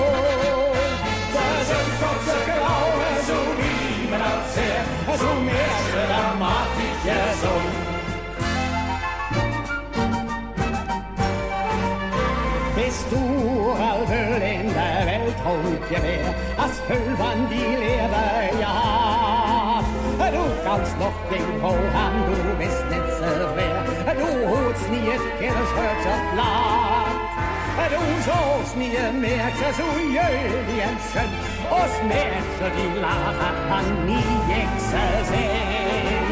Ze 1.35 1.47
zijn 1.69 1.89
klotse 1.99 2.39
klauwen, 2.49 3.17
zo 3.29 3.39
wie 3.59 4.09
me 4.11 4.19
dat 4.25 4.45
zegt, 4.55 5.21
zo 5.21 5.31
meertje 5.41 6.03
dat 6.13 6.39
maakt 6.39 6.79
je 7.05 7.21
zo. 7.43 7.53
Bist 12.75 13.11
du 13.11 13.23
al 13.81 14.07
wel 14.09 14.41
in 15.45 15.53
de 15.53 15.63
Welt 15.63 15.65
rond 15.65 15.89
je 15.89 16.01
weer, 16.01 16.35
als 16.57 16.73
vul 16.87 17.17
van 17.17 17.49
die 17.49 17.79
leerde 17.79 18.59
ja. 18.59 19.81
Du 20.33 20.45
kannst 20.65 20.99
noch 20.99 21.19
den 21.31 21.63
Hohan, 21.63 22.15
du 22.27 22.57
bist 22.59 22.85
nicht 22.91 23.13
so 23.19 23.25
schwer. 23.25 23.83
Du 24.15 24.47
holst 24.49 24.91
nie 24.91 25.11
het 25.11 25.25
Kirchhörter 25.39 26.21
Blatt. 26.33 27.33
Du 27.91 28.01
sollst 28.25 28.77
nie 28.77 28.97
Märchen 29.21 29.75
so 29.77 29.89
jölig 30.17 30.85
und 30.89 31.01
schön. 31.11 31.33
Aus 31.71 31.95
Märchen, 32.09 32.73
die 32.77 33.01
lachen, 33.01 33.57
man 33.69 34.07
nie 34.07 34.35
Jexe 34.49 35.05
sehen. 35.31 36.32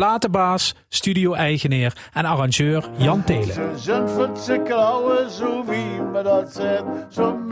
platenbaas, 0.00 0.74
studio-eigenaar 0.88 2.10
en 2.12 2.24
arrangeur 2.24 2.88
Jan 2.96 3.24
Telen. 3.24 3.78
Zijn 3.78 4.08
zo 5.30 5.64
wie 5.64 6.00
me 6.12 6.22
dat 6.22 6.52
zegt. 6.52 6.82
Zo'n 7.08 7.46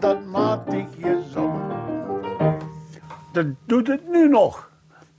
dat 0.00 0.18
je 0.98 1.22
zo. 1.34 1.52
Dat 3.32 3.46
doet 3.66 3.86
het 3.86 4.08
nu 4.10 4.28
nog. 4.28 4.70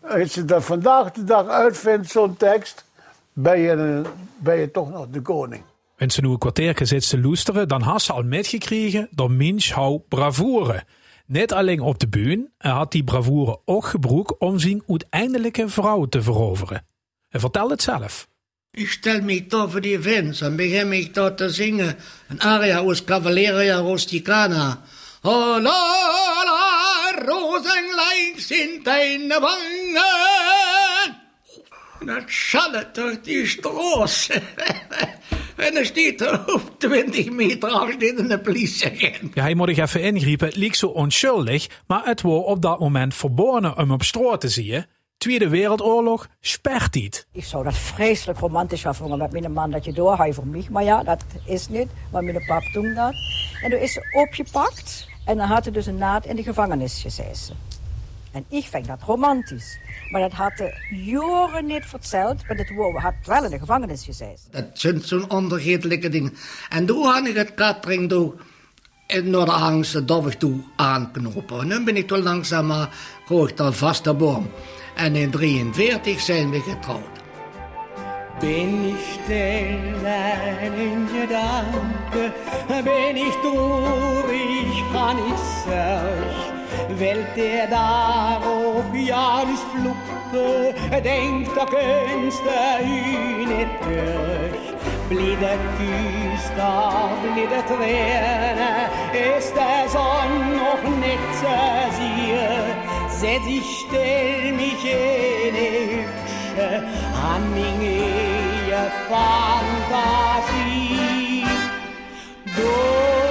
Als 0.09 0.33
je 0.33 0.45
dat 0.45 0.63
vandaag 0.63 1.11
de 1.11 1.23
dag 1.23 1.47
uitvindt, 1.47 2.09
zo'n 2.09 2.37
tekst, 2.37 2.85
ben 3.33 3.59
je, 3.59 3.69
een- 3.71 4.05
ben 4.37 4.55
je 4.59 4.71
toch 4.71 4.89
nog 4.91 5.07
de 5.09 5.21
koning. 5.21 5.63
En 5.95 6.11
ze 6.11 6.21
nu 6.21 6.29
een 6.29 6.37
kwartier 6.37 6.79
zit 6.81 7.09
te 7.09 7.19
loesteren, 7.19 7.67
dan 7.67 7.81
had 7.81 8.01
ze 8.01 8.13
al 8.13 8.23
metgekregen 8.23 9.07
door 9.11 9.31
Minch 9.31 9.69
hou 9.69 9.99
bravoure. 10.09 10.83
Niet 11.25 11.53
alleen 11.53 11.79
op 11.79 11.99
de 11.99 12.07
bühne, 12.07 12.49
hij 12.57 12.71
had 12.71 12.91
die 12.91 13.03
bravoure 13.03 13.59
ook 13.65 13.85
gebruikt 13.85 14.37
om 14.37 14.59
zijn 14.59 14.83
uiteindelijke 14.87 15.69
vrouw 15.69 16.05
te 16.05 16.21
veroveren. 16.21 16.85
Hij 17.29 17.39
vertelt 17.39 17.69
het 17.69 17.81
zelf. 17.81 18.27
Ich 18.71 18.91
stell 18.91 19.21
mich 19.21 19.47
da 19.49 19.67
für 19.67 19.81
die 19.81 19.99
Fans 19.99 20.41
und 20.41 20.55
beginn 20.55 20.89
mich 20.89 21.11
da 21.11 21.35
zu 21.35 21.49
singen. 21.49 21.95
Ein 22.29 22.39
Aria 22.39 22.79
aus 22.79 23.03
Cavalleria 23.03 23.79
Rusticana. 23.79 24.81
Oh, 25.21 25.59
la, 25.61 25.79
la, 26.45 27.25
Rosenlein 27.25 28.39
sind 28.39 28.83
deine 28.83 29.39
Wangen. 29.41 30.01
dan 32.05 32.23
schallet 32.27 32.95
door 32.95 33.15
die 33.21 33.47
straat. 33.47 34.29
en 35.57 35.73
dan 35.73 35.85
staat 35.85 36.21
er 36.21 36.53
op 36.53 36.71
20 36.77 37.31
meter 37.31 37.69
afstand 37.69 38.31
een 38.31 38.41
politieagent. 38.41 39.33
Ja, 39.33 39.41
hij 39.41 39.55
moet 39.55 39.69
ik 39.69 39.77
even 39.77 40.01
ingrijpen. 40.01 40.47
Het 40.47 40.55
leek 40.55 40.75
zo 40.75 40.87
onschuldig, 40.87 41.67
maar 41.87 42.01
het 42.05 42.21
was 42.21 42.43
op 42.43 42.61
dat 42.61 42.79
moment 42.79 43.15
verboden 43.15 43.77
om 43.77 43.91
op 43.91 44.03
straat 44.03 44.41
te 44.41 44.49
zien. 44.49 44.85
Tweede 45.17 45.49
Wereldoorlog 45.49 46.27
spert 46.39 46.93
niet. 46.93 47.27
Ik 47.31 47.43
zou 47.43 47.63
dat 47.63 47.77
vreselijk 47.77 48.39
romantisch 48.39 48.85
vinden 48.89 49.17
met 49.17 49.31
mijn 49.31 49.51
man 49.51 49.71
dat 49.71 49.85
je 49.85 49.93
doorgaat 49.93 50.35
voor 50.35 50.47
mij. 50.47 50.67
Maar 50.69 50.83
ja, 50.83 51.03
dat 51.03 51.23
is 51.45 51.67
niet. 51.67 51.87
Maar 52.11 52.23
mijn 52.23 52.45
pap 52.45 52.61
toen 52.61 52.93
dat. 52.93 53.13
En 53.63 53.69
toen 53.69 53.79
is 53.79 53.93
ze 53.93 54.01
opgepakt. 54.11 55.07
En 55.25 55.37
dan 55.37 55.47
had 55.47 55.63
hij 55.63 55.73
dus 55.73 55.85
een 55.85 55.97
naad 55.97 56.25
in 56.25 56.35
de 56.35 56.43
gevangenis 56.43 57.01
gezeten. 57.01 57.57
En 58.33 58.45
ik 58.49 58.65
vind 58.65 58.87
dat 58.87 59.01
romantisch. 59.01 59.77
Maar 60.09 60.21
dat 60.21 60.31
had 60.31 60.57
de 60.57 60.73
jaren 60.89 61.65
niet 61.65 61.85
verteld. 61.85 62.47
Maar 62.47 62.57
het 62.57 63.01
had 63.01 63.13
wel 63.25 63.43
in 63.43 63.49
de 63.49 63.59
gevangenis 63.59 64.03
gezeten. 64.03 64.51
Dat 64.51 64.65
zijn 64.73 65.01
zo'n 65.01 65.29
ondergetelijke 65.29 66.09
dingen. 66.09 66.33
En 66.69 66.85
toen 66.85 67.05
had 67.05 67.27
ik 67.27 67.35
het 67.35 67.53
catering 67.53 68.09
door 68.09 68.35
naar 69.07 69.45
de 69.45 69.51
angst 69.51 70.07
dorp 70.07 70.31
toe 70.31 70.59
aanknopen. 70.75 71.59
En 71.59 71.67
nu 71.67 71.83
ben 71.83 71.97
ik 71.97 72.07
toen 72.07 72.23
langzaam 72.23 72.65
maar 72.65 72.89
gehoord 73.25 73.59
al 73.59 73.73
vaste 73.73 74.13
boom. 74.13 74.49
En 74.95 75.15
in 75.15 75.31
43 75.31 76.19
zijn 76.19 76.49
we 76.49 76.59
getrouwd. 76.59 77.21
Bin 78.39 78.83
ich 78.85 79.19
still 79.23 80.03
in 80.73 81.07
Gedanken, 81.07 82.33
bin 82.83 83.15
ich 83.15 83.35
traurig, 83.41 84.91
kann 84.91 85.17
ich 85.17 85.39
sech, 85.63 86.62
Welt 86.99 87.35
der 87.35 87.67
darauf 87.67 88.85
Jahresfluppe, 88.93 90.73
denkt 91.03 91.55
der 91.55 91.65
Künste 91.65 92.55
in 92.81 93.49
durch. 93.81 94.73
Blide 95.09 95.57
Küster, 95.77 97.11
blide 97.21 97.61
Träne, 97.67 98.89
ist 99.37 99.53
der 99.55 99.87
Sonn 99.89 100.35
noch 100.57 100.83
nicht 100.97 101.29
zu 101.35 101.53
sehen, 101.97 102.75
setz 103.09 103.45
ich 103.47 103.67
still 103.79 104.53
mich 104.53 104.83
in 104.85 105.53
die 105.53 105.73
Hübsche, 105.91 106.69
an 107.13 107.43
meine 107.53 108.91
Fantasie. 109.09 110.23
Durch 112.55 113.22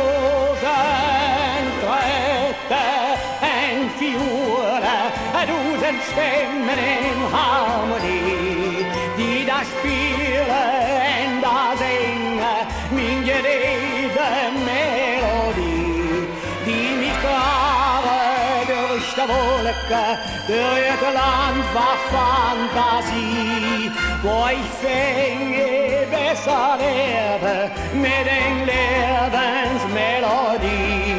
Dosen 6.13 6.13
Stimmen 6.13 6.79
in 6.79 7.33
Harmonie, 7.33 8.85
die 9.17 9.47
da 9.47 9.63
spielen, 9.65 11.41
da 11.41 11.75
singen, 11.77 12.67
min 12.91 13.25
gerede 13.25 14.53
Melodie, 14.67 16.29
die 16.67 16.97
mich 17.01 17.17
trage 17.25 18.21
durch 18.69 19.09
die 19.15 19.27
Wolke, 19.29 20.05
durch 20.49 20.99
das 21.01 21.15
Land 21.15 21.67
war 21.75 21.97
Fantasie, 22.13 23.91
wo 24.23 24.37
ich 24.51 24.69
fänge 24.83 25.71
besser 26.11 26.69
werde 26.79 27.55
mit 27.95 28.25
den 28.33 28.57
Lebensmelodie, 28.71 31.17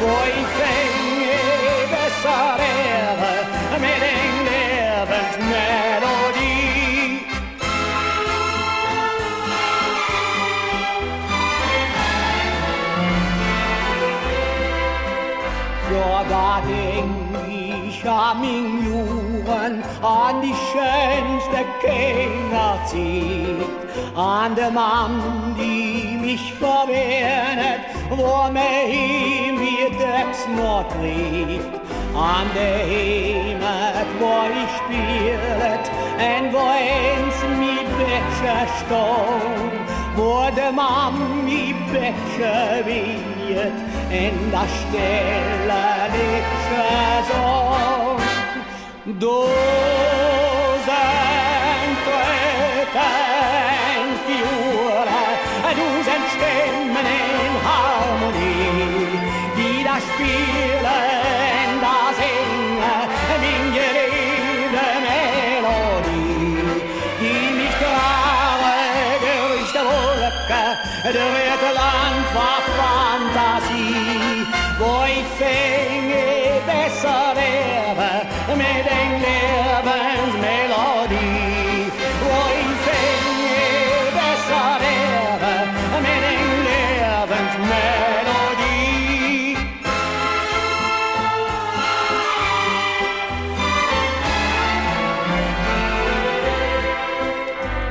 wo 0.00 0.14
ich 0.38 0.48
fänge 0.60 1.40
besser 1.90 2.44
werde 2.58 3.05
mit 3.78 4.00
den 4.06 4.34
Lebensmelodie. 4.48 7.20
Ja, 15.92 16.12
da 16.28 16.50
denk 16.66 17.48
ich 17.48 17.98
an 18.08 18.40
min 18.40 18.66
Juren, 18.84 19.74
an 20.02 20.34
die 20.42 20.54
schönste 20.70 21.60
Kinderzeit, 21.80 23.68
an 24.16 24.54
der 24.54 24.70
Mann, 24.70 25.54
die 25.58 26.16
mich 26.20 26.52
verwehrt, 26.54 27.80
wo 28.10 28.48
mir 28.52 28.86
ihm 28.88 29.60
wie 29.60 29.90
Döps 29.98 30.46
noch 30.56 30.84
trägt, 30.88 31.85
an 32.16 32.48
der 32.54 32.78
Heimat, 32.90 34.08
wo 34.18 34.34
ich 34.62 34.72
spielet, 34.80 35.84
en 36.18 36.52
wo 36.52 36.58
eins 36.58 37.38
mi 37.58 37.76
Becher 37.98 38.66
stond, 38.80 39.86
wo 40.16 40.48
der 40.54 40.72
Mami 40.72 41.74
Becher 41.92 42.84
wiehet, 42.86 43.78
en 44.10 44.50
der 44.50 44.68
Stelle 44.78 45.84
Becher 46.12 47.22
so. 47.28 47.66
Dosen 49.20 50.45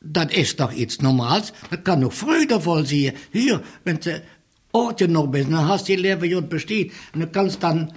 dat 0.00 0.30
is 0.30 0.54
toch 0.54 0.72
iets 0.72 0.96
normaals. 0.96 1.52
Dat 1.70 1.82
kan 1.82 2.04
ook 2.04 2.12
vreugdevol 2.12 2.84
zien. 2.84 3.14
Hier, 3.30 3.62
wenn 3.82 4.02
ze 4.02 4.22
Als 4.70 4.92
je 4.96 5.06
nog 5.06 5.28
bent, 5.28 5.50
dan 5.50 5.64
hast 5.64 5.86
je 5.86 5.98
leven 5.98 6.28
je 6.28 6.42
besteed. 6.42 6.92
En 7.12 7.18
dan 7.18 7.30
kan 7.30 7.50
ze 7.50 7.58
dan 7.58 7.92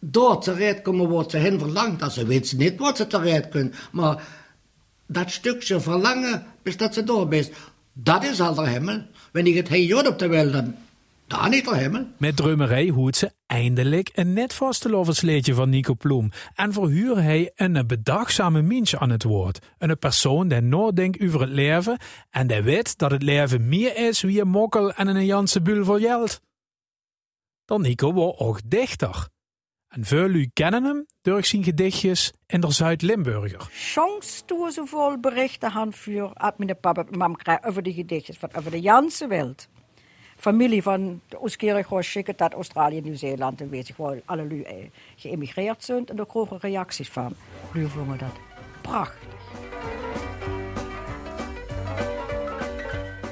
door 0.00 0.40
terecht 0.40 0.82
komen 0.82 1.08
wat 1.08 1.30
ze 1.30 1.36
hen 1.36 1.58
verlangt. 1.58 2.12
Ze 2.12 2.26
weet 2.26 2.48
ze 2.48 2.56
niet 2.56 2.78
wat 2.78 2.96
ze 2.96 3.06
terecht 3.06 3.48
kunnen. 3.48 3.72
Maar 3.92 4.22
dat 5.06 5.30
stukje 5.30 5.80
verlangen, 5.80 6.46
bis 6.62 6.76
dat 6.76 6.94
ze 6.94 7.04
door 7.04 7.28
bent, 7.28 7.50
dat 7.92 8.24
is 8.24 8.40
al 8.40 8.54
de 8.54 8.68
hemel. 8.68 9.02
Wanneer 9.32 9.56
het 9.56 9.68
hij 9.68 9.84
jod 9.84 10.08
op 10.08 10.18
de 10.18 10.26
wel, 10.26 10.64
dan 11.26 11.50
niet 11.50 11.64
de 11.64 11.76
hemel. 11.76 12.06
Met 12.18 12.36
drummerij 12.36 12.90
hoort 12.90 13.16
ze 13.16 13.32
eindelijk 13.46 14.10
een 14.12 14.32
net 14.32 14.54
vastelovensleedje 14.54 15.54
van 15.54 15.68
Nico 15.68 15.94
Ploem. 15.94 16.30
En 16.54 16.72
verhuur 16.72 17.22
hij 17.22 17.52
een 17.54 17.86
bedachtzame 17.86 18.62
mens 18.62 18.96
aan 18.96 19.10
het 19.10 19.22
woord. 19.22 19.58
Een 19.78 19.98
persoon 19.98 20.48
die 20.48 20.60
nadenkt 20.60 21.22
over 21.22 21.40
het 21.40 21.50
leven 21.50 21.98
en 22.30 22.46
die 22.46 22.62
weet 22.62 22.98
dat 22.98 23.10
het 23.10 23.22
leven 23.22 23.68
meer 23.68 23.96
is 23.96 24.22
wie 24.22 24.40
een 24.40 24.48
mokkel 24.48 24.92
en 24.92 25.06
een 25.06 25.24
Janse 25.24 25.62
bul 25.62 25.84
voor 25.84 26.00
geld. 26.00 26.40
Dan 27.64 27.80
Nico 27.80 28.12
wordt 28.12 28.38
ook 28.38 28.60
dichter. 28.64 29.28
En 29.88 30.04
veel 30.04 30.28
u 30.28 30.50
kennen 30.52 30.84
hem 30.84 31.06
door 31.22 31.44
zijn 31.44 31.64
gedichtjes 31.64 32.32
in 32.46 32.60
de 32.60 32.72
Zuid-Limburger. 32.72 33.68
Chance 33.70 34.44
toen 34.44 34.70
ze 34.70 34.86
vol 34.86 35.20
berichten 35.20 35.70
han 35.70 35.92
voor 35.92 36.30
had 36.34 36.58
mijn 36.58 36.80
papa 36.80 37.04
en 37.10 37.18
mam 37.18 37.36
krijgen 37.36 37.68
over 37.68 37.82
die 37.82 37.94
gedichtjes 37.94 38.36
van 38.38 38.54
over 38.54 38.70
de 38.70 38.82
ganse 38.82 39.26
wereld. 39.26 39.68
Familie 40.44 40.82
van 40.82 41.20
de 41.28 41.40
Oostkerk 41.40 41.86
schikken 41.98 42.34
dat 42.36 42.52
Australië, 42.52 43.00
Nieuw-Zeeland 43.00 43.60
en 43.60 43.68
weet 43.68 43.88
ik 43.88 43.96
wel, 43.96 44.20
alle 44.24 44.46
lui 44.46 44.62
eh, 44.62 44.74
geëmigreerd 45.16 45.84
zijn 45.84 46.06
en 46.06 46.16
daar 46.16 46.26
kregen 46.26 46.58
reacties 46.60 47.08
van. 47.08 47.34
Nu 47.72 47.88
vonden 47.88 48.18
dat 48.18 48.36
prachtig. 48.80 49.28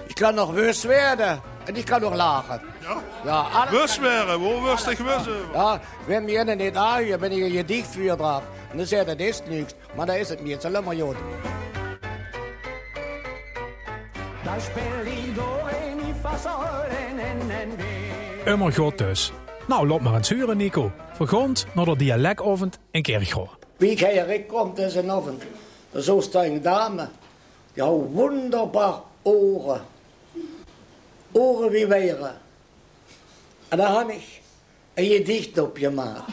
Ik 0.07 0.15
kan 0.15 0.35
nog 0.35 0.53
worst 0.53 0.83
werden 0.83 1.41
en 1.65 1.77
ik 1.77 1.85
kan 1.85 2.01
nog 2.01 2.15
lachen. 2.15 2.61
Ja? 2.81 3.03
Ja, 3.25 3.71
Wust 3.71 4.01
werden, 4.01 4.41
hoe 4.41 4.61
wust 4.61 4.87
ik 4.87 4.99
wust? 4.99 5.29
Ja, 5.53 5.81
wenn 6.07 6.25
mir 6.25 6.41
einer 6.41 6.57
nicht 6.57 6.77
anhört, 6.77 7.21
wenn 7.21 7.33
ich 7.33 7.45
ein 7.45 7.53
Gedicht 7.53 7.87
für 7.87 8.17
drauf, 8.17 8.43
und 8.73 8.79
dann 8.79 8.87
sagt 8.87 9.09
er, 9.09 9.17
das 9.17 9.27
ist 9.27 9.49
nichts. 9.49 9.75
Maar 9.97 10.07
dat 10.07 10.17
is 10.17 10.29
het 10.29 10.45
niet, 10.45 10.61
zal 10.61 10.83
maar 10.83 10.97
joden. 10.97 11.23
Immer 18.45 18.73
God 18.73 18.99
dus. 18.99 19.33
Nou, 19.69 19.89
laat 19.89 20.01
maar 20.01 20.15
eens 20.15 20.29
huren, 20.29 20.57
Nico. 20.57 20.93
Vergond 21.13 21.67
naar 21.75 21.85
de 21.85 21.97
dialectovend 21.97 22.79
in 22.91 23.03
Kerkgoor. 23.03 23.59
Wie 23.77 23.91
ik 23.91 23.99
hier 23.99 24.45
komt, 24.45 24.79
is 24.79 24.95
een 24.95 25.11
avond. 25.11 25.43
Er 25.93 26.03
zo 26.03 26.21
staat 26.21 26.45
een 26.45 26.63
dame. 26.63 27.09
Die 27.73 27.83
had 27.83 28.01
wonderbaar 28.13 28.95
oren. 29.23 29.81
Oren 31.33 31.71
wie 31.71 31.87
weren. 31.87 32.35
En 33.69 33.79
dan 33.79 33.87
had 33.87 34.11
ik 34.11 34.41
een 34.95 35.05
gedicht 35.05 35.59
op 35.59 35.79
je 35.79 35.91
maat. 35.91 36.25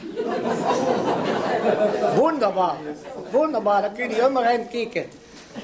Wonderbaar. 2.16 2.76
Wonderbaar, 3.32 3.82
dan 3.82 3.94
kun 3.94 4.10
je 4.10 4.16
helemaal 4.16 4.44
heen 4.44 4.68
kijken. 4.68 5.06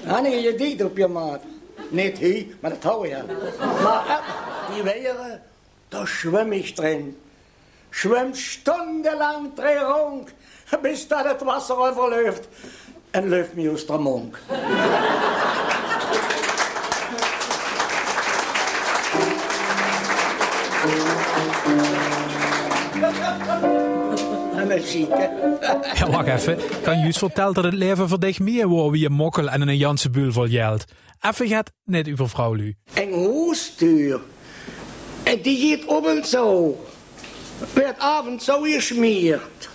Dan 0.03 0.13
had 0.15 0.25
ik 0.25 0.34
een 0.34 0.43
gedicht 0.43 0.84
op 0.84 0.97
je 0.97 1.08
maat. 1.08 1.41
Niet 1.89 2.19
hij, 2.19 2.56
maar 2.60 2.69
dat 2.69 2.84
hou 2.84 3.08
je. 3.08 3.17
Maar 3.60 4.08
eh, 4.08 4.74
die 4.74 4.84
weren, 4.84 5.41
daar 5.88 6.08
zwem 6.08 6.52
ik 6.52 6.76
drin. 6.76 7.17
Zwem 7.89 8.34
stundenlang 8.34 9.56
drin 9.56 9.78
rond, 9.78 10.30
bis 10.82 11.08
dat 11.08 11.26
het 11.26 11.41
wasser 11.41 11.78
overleeft. 11.78 12.48
En 13.12 13.30
läuft 13.30 13.56
mir 13.56 13.69
aus 13.69 13.86
der. 13.86 14.00
Ja, 25.93 26.10
wacht 26.10 26.28
even. 26.28 26.58
Kan 26.82 27.00
je 27.00 27.06
eens 27.06 27.17
vertellen 27.17 27.54
dat 27.54 27.63
het 27.63 27.74
leven 27.74 28.10
voor 28.10 28.19
dich 28.19 28.39
meer 28.39 28.67
wordt 28.67 28.91
wie 28.91 29.06
een 29.06 29.12
mokkel 29.13 29.50
en 29.50 29.62
een 29.62 29.78
Janse 29.78 30.10
bul 30.10 30.32
vol 30.32 30.48
geld? 30.48 30.86
Even 31.21 31.47
gaat 31.47 31.71
net 31.84 32.12
over 32.12 32.30
vrouw 32.30 32.54
Lu. 32.54 32.75
Een 32.93 33.13
hoestuur. 33.13 34.21
En 35.23 35.41
die 35.41 35.78
gaat 35.78 35.86
op 35.86 36.06
en 36.06 36.25
zo. 36.25 36.78
Werd 37.73 37.99
avond 37.99 38.43
zo 38.43 38.62
gesmeerd. 38.62 39.69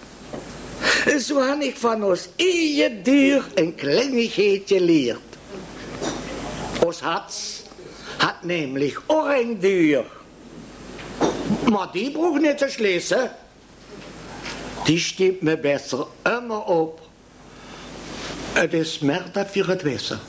Zo 1.20 1.40
had 1.40 1.62
ik 1.62 1.76
van 1.76 2.04
ons 2.04 2.28
ieder 2.36 3.02
duur 3.02 3.46
een 3.54 3.74
kleinigheidje 3.74 4.80
leerd. 4.80 5.20
Ons 6.84 7.00
hats 7.00 7.62
had 8.16 8.42
namelijk 8.42 9.02
ook 9.06 9.28
een 9.28 9.58
duur. 9.58 10.04
Maar 11.70 11.88
die 11.92 12.10
broeg 12.10 12.38
niet 12.38 12.58
te 12.58 12.68
slissen. 12.68 13.30
Die 14.84 14.98
steekt 14.98 15.42
me 15.42 15.58
beter 15.58 16.06
immer 16.22 16.62
op. 16.62 17.00
Het 18.52 18.72
is 18.72 18.98
meer 18.98 19.24
dat 19.32 19.46
voor 19.50 19.66
het 19.66 19.82
wissen, 19.82 20.20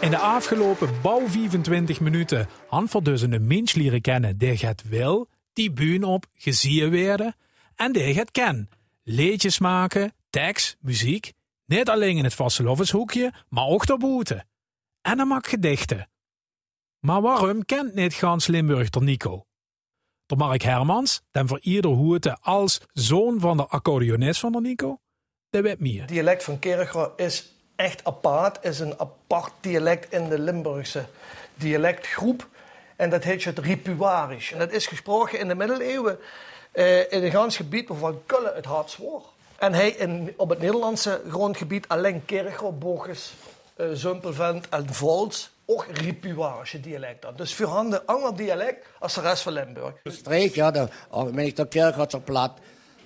In 0.00 0.10
de 0.10 0.18
afgelopen 0.18 1.00
bouw 1.02 1.26
25 1.26 2.00
minuten 2.00 2.48
han 2.68 2.88
voor 2.88 3.02
dus 3.02 3.22
een 3.22 3.46
mens 3.46 3.74
leren 3.74 4.00
kennen 4.00 4.38
die 4.38 4.66
het 4.66 4.88
wil, 4.88 5.28
die 5.52 5.72
buun 5.72 6.04
op 6.04 6.26
gezien 6.34 6.90
werden 6.90 7.36
en 7.76 7.92
die 7.92 8.14
het 8.14 8.30
ken. 8.30 8.70
Leedjes 9.02 9.58
maken, 9.58 10.12
tekst, 10.30 10.76
muziek, 10.80 11.32
niet 11.66 11.88
alleen 11.88 12.16
in 12.16 12.24
het 12.24 12.34
vastelovenshoekje, 12.34 13.32
maar 13.48 13.66
ook 13.66 13.86
daarbuiten. 13.86 14.48
En 15.02 15.16
hij 15.16 15.26
maakt 15.26 15.48
gedichten. 15.48 16.08
Maar 16.98 17.20
waarom 17.20 17.64
kent 17.64 17.94
niet 17.94 18.14
gans 18.14 18.46
Limburg 18.46 18.90
de 18.90 19.00
Nico? 19.00 19.46
De 20.26 20.36
Mark 20.36 20.62
Hermans, 20.62 21.22
den 21.30 21.48
voor 21.48 21.60
ieder 21.60 21.90
hoete 21.90 22.38
als 22.40 22.80
zoon 22.92 23.40
van 23.40 23.56
de 23.56 23.66
accordeonist 23.66 24.40
van 24.40 24.52
de 24.52 24.60
Nico, 24.60 24.98
dat 25.50 25.62
weet 25.62 25.80
meer. 25.80 26.00
Het 26.00 26.08
dialect 26.08 26.44
van 26.44 26.58
Kerkro 26.58 27.12
is 27.16 27.56
echt 27.78 28.04
apart, 28.04 28.58
is 28.64 28.78
een 28.80 28.94
apart 28.98 29.52
dialect 29.60 30.12
in 30.12 30.28
de 30.28 30.38
Limburgse 30.38 31.04
dialectgroep. 31.54 32.46
En 32.96 33.10
dat 33.10 33.24
heet 33.24 33.44
het 33.44 33.58
Ripuarisch. 33.58 34.52
En 34.52 34.58
dat 34.58 34.72
is 34.72 34.86
gesproken 34.86 35.38
in 35.38 35.48
de 35.48 35.54
middeleeuwen 35.54 36.18
eh, 36.72 37.12
in 37.12 37.24
een 37.24 37.30
gans 37.30 37.56
gebied 37.56 37.88
waarvan 37.88 38.22
Kullen 38.26 38.54
het 38.54 38.64
hardst 38.64 38.96
wordt. 38.96 39.26
En 39.58 39.74
hij 39.74 39.90
in, 39.90 40.34
op 40.36 40.48
het 40.48 40.58
Nederlandse 40.58 41.20
grondgebied 41.28 41.88
alleen 41.88 42.24
Kerkro, 42.24 42.72
Bogus, 42.72 43.34
eh, 43.76 43.86
Zumpelvent 43.92 44.68
en 44.68 44.94
Volts 44.94 45.50
ook 45.64 45.86
Ripuarische 45.86 46.80
dialect 46.80 47.24
had. 47.24 47.38
Dus 47.38 47.54
voorhanden 47.54 48.06
ander 48.06 48.36
dialect 48.36 48.86
als 48.98 49.14
de 49.14 49.20
rest 49.20 49.42
van 49.42 49.52
Limburg. 49.52 49.94
Streek, 50.04 50.54
ja, 50.54 50.70
da, 50.70 50.88
oh, 51.10 51.34
wenn 51.34 51.46
ich 51.46 51.54
der 51.54 51.66
Kirche 51.66 52.06
so 52.08 52.20
platt 52.20 52.58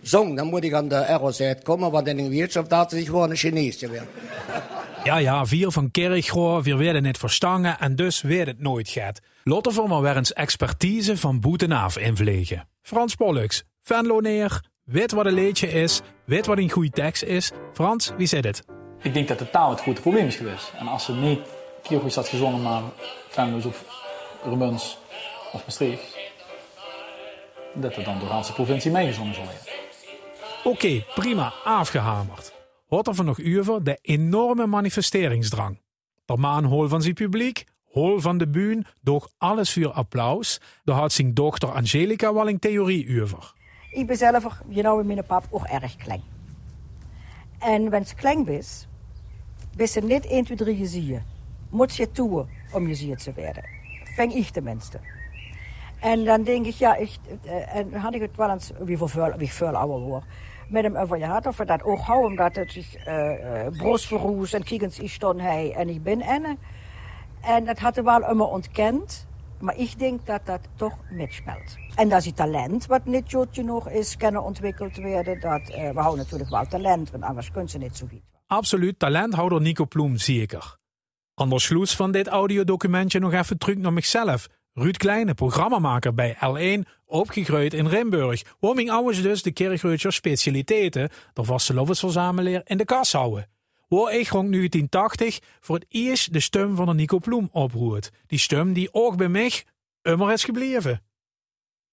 zong, 0.03 0.37
dann 0.37 0.51
muss 0.51 0.62
ich 0.62 0.75
an 0.75 0.88
der 0.88 1.09
Erosät 1.09 1.65
kommen, 1.65 1.93
want 1.93 2.09
in 2.09 2.17
de 2.17 2.31
Wirtschaft 2.31 2.73
had 2.73 2.93
ich 2.93 3.07
gewoon 3.07 3.31
een 3.31 3.37
Chinees 3.37 3.81
werden. 3.81 4.09
Ja, 5.05 5.19
ja, 5.19 5.47
vier 5.47 5.71
van 5.71 5.91
Kerkgoor, 5.91 6.62
wir 6.62 6.79
werden 6.79 7.03
niet 7.03 7.19
verstangen 7.19 7.79
en 7.79 7.97
dus 7.97 8.23
weer 8.23 8.47
het 8.47 8.61
nooit 8.61 8.88
gaat. 8.88 9.21
Lotte 9.45 9.71
voor 9.71 9.88
maar 9.88 10.01
weer 10.01 10.17
eens 10.17 10.33
expertise 10.33 11.17
van 11.17 11.41
Boetenaaf 11.41 11.99
invliegen. 11.99 12.69
Frans 12.83 13.15
Pollux, 13.15 13.65
Venlo 13.81 14.21
neer, 14.21 14.61
weet 14.85 15.12
wat 15.12 15.27
een 15.27 15.33
leedje 15.33 15.71
is, 15.71 16.01
weet 16.25 16.47
wat 16.47 16.59
een 16.59 16.71
goede 16.71 16.91
tekst 16.91 17.23
is. 17.23 17.51
Frans, 17.73 18.12
wie 18.17 18.27
zit 18.27 18.45
het? 18.45 18.65
Ik 19.03 19.15
denk 19.15 19.29
dat 19.29 19.38
de 19.38 19.51
taal 19.51 19.71
het 19.71 19.81
grote 19.81 20.01
probleem 20.01 20.27
is 20.27 20.37
geweest. 20.37 20.73
En 20.79 20.87
als 20.87 21.05
ze 21.05 21.15
niet 21.15 21.41
Kiergoed 21.83 22.15
had 22.15 22.29
gezongen, 22.29 22.62
maar 22.62 22.83
Venlo's 23.29 23.65
of 23.65 23.85
Rumuns 24.45 24.99
of 25.53 25.65
Maastricht, 25.65 26.17
dat 27.75 27.97
het 27.97 28.05
dan 28.05 28.19
door 28.19 28.29
de 28.29 28.35
hele 28.35 28.53
provincie 28.53 28.91
meegezongen 28.91 29.35
zal 29.35 29.45
worden. 29.45 29.82
Oké, 30.64 31.05
prima, 31.14 31.53
afgehamerd. 31.64 32.55
Hoort 32.87 33.07
er 33.07 33.14
van 33.14 33.25
nog 33.25 33.38
uur 33.38 33.85
de 33.85 33.98
enorme 34.03 34.66
manifesteringsdrang. 34.66 35.81
De 36.25 36.37
man 36.37 36.64
hol 36.64 36.88
van 36.88 37.03
zijn 37.03 37.14
publiek, 37.14 37.64
hol 37.85 38.20
van 38.20 38.38
de 38.38 38.48
buun, 38.48 38.87
doch 39.01 39.29
alles 39.38 39.72
voor 39.72 39.92
applaus. 39.92 40.61
Daar 40.85 40.96
had 40.96 41.12
zijn 41.12 41.35
dochter 41.35 41.72
Angelica 41.72 42.35
wel 42.35 42.48
een 42.48 42.59
theorie 42.59 43.22
over. 43.22 43.53
Ik 43.90 44.07
ben 44.07 44.16
zelf, 44.16 44.62
je 44.68 44.83
nou, 44.83 45.05
mijn 45.05 45.25
pap 45.27 45.44
ook 45.51 45.64
erg 45.64 45.96
klein. 45.96 46.22
En 47.59 47.90
wenn 47.90 48.07
ze 48.07 48.14
klein 48.14 48.48
is, 48.48 48.87
bist 49.77 49.94
je 49.94 50.03
niet 50.03 50.27
1, 50.27 50.44
2, 50.44 50.57
3 50.57 50.77
gezien. 50.77 51.22
Moet 51.70 51.96
je 51.96 52.11
toe 52.11 52.46
om 52.72 52.87
gezien 52.87 53.16
te 53.16 53.33
worden. 53.35 53.64
Vang 54.16 54.35
ik 54.35 54.48
tenminste. 54.48 55.01
En 56.01 56.25
dan 56.25 56.42
denk 56.42 56.66
ik, 56.66 56.75
ja, 56.75 56.96
ik, 56.96 57.11
eh, 57.44 57.75
en 57.75 57.94
had 57.94 58.14
ik 58.14 58.20
het 58.20 58.37
wel 58.37 58.51
eens, 58.51 58.70
wie 58.79 58.98
veel, 58.98 59.33
wie 59.37 59.64
ouder 59.64 59.98
word, 59.98 60.25
met 60.73 60.83
hem 60.83 60.97
over 60.97 61.19
gehad, 61.19 61.47
of 61.47 61.57
we 61.57 61.65
dat 61.65 61.83
ook 61.83 61.99
houden, 61.99 62.31
omdat 62.31 62.57
het 62.57 62.73
zich 62.73 63.07
uh, 63.07 63.67
broos 63.77 64.07
verroes 64.07 64.53
en 64.53 64.65
kijkens 64.65 64.99
is 64.99 65.19
dan 65.19 65.39
hij 65.41 65.73
en 65.73 65.89
ik 65.89 66.03
ben 66.03 66.21
enne. 66.21 66.57
En 67.41 67.65
dat 67.65 67.79
had 67.79 67.95
hij 67.95 68.05
wel 68.05 68.31
immer 68.31 68.47
ontkend, 68.47 69.27
maar 69.61 69.77
ik 69.77 69.99
denk 69.99 70.27
dat 70.27 70.47
dat 70.47 70.61
toch 70.77 70.97
mitspeelt. 71.11 71.77
En 71.95 72.09
dat 72.09 72.25
is 72.25 72.33
talent, 72.33 72.87
wat 72.87 73.05
niet 73.05 73.33
goed 73.33 73.49
genoeg 73.51 73.89
is, 73.89 74.17
kunnen 74.17 74.43
ontwikkeld 74.43 74.97
worden. 74.97 75.41
Dat, 75.41 75.61
uh, 75.61 75.91
we 75.91 76.01
houden 76.01 76.19
natuurlijk 76.19 76.51
wel 76.51 76.67
talent, 76.67 77.11
want 77.11 77.23
anders 77.23 77.51
kunnen 77.51 77.71
ze 77.71 77.79
niet 77.79 77.97
zo 77.97 78.07
goed. 78.11 78.23
Absoluut 78.47 78.99
talenthouder 78.99 79.61
Nico 79.61 79.85
Ploem 79.85 80.17
zeker. 80.17 80.77
Anders 81.35 81.65
sloes 81.65 81.97
van 81.97 82.13
dit 82.13 82.29
audiodocumentje 82.29 83.19
nog 83.19 83.33
even 83.33 83.59
terug 83.59 83.77
naar 83.77 83.93
mezelf. 83.93 84.49
Ruud 84.75 84.97
Kleine, 84.97 85.35
programmamaker 85.35 86.15
bij 86.15 86.37
L1, 86.37 86.89
opgegroeid 87.12 87.75
in 87.75 87.87
Rimburg. 87.87 88.42
Woming 88.61 88.90
ouders 88.90 89.22
dus 89.22 89.42
de 89.42 89.53
Kirchreutser 89.53 90.12
specialiteiten, 90.12 91.09
de 91.33 91.44
vaste 91.44 91.75
lovensverzamelaar 91.75 92.62
in 92.64 92.77
de 92.77 92.85
kas 92.85 93.12
houden. 93.12 93.48
Waar 93.88 94.14
ik 94.14 94.29
rond 94.29 94.53
1980 94.53 95.38
voor 95.61 95.75
het 95.75 95.85
eerst 95.88 96.33
de 96.33 96.40
stem 96.40 96.77
van 96.77 96.87
de 96.87 96.94
Nico 96.94 97.18
Ploem 97.18 97.48
oproert. 97.53 98.11
Die 98.27 98.38
stem 98.38 98.72
die 98.72 98.94
ook 98.94 99.16
bij 99.16 99.29
mij 99.29 99.53
immer 100.03 100.33
is 100.33 100.44
gebleven. 100.44 101.03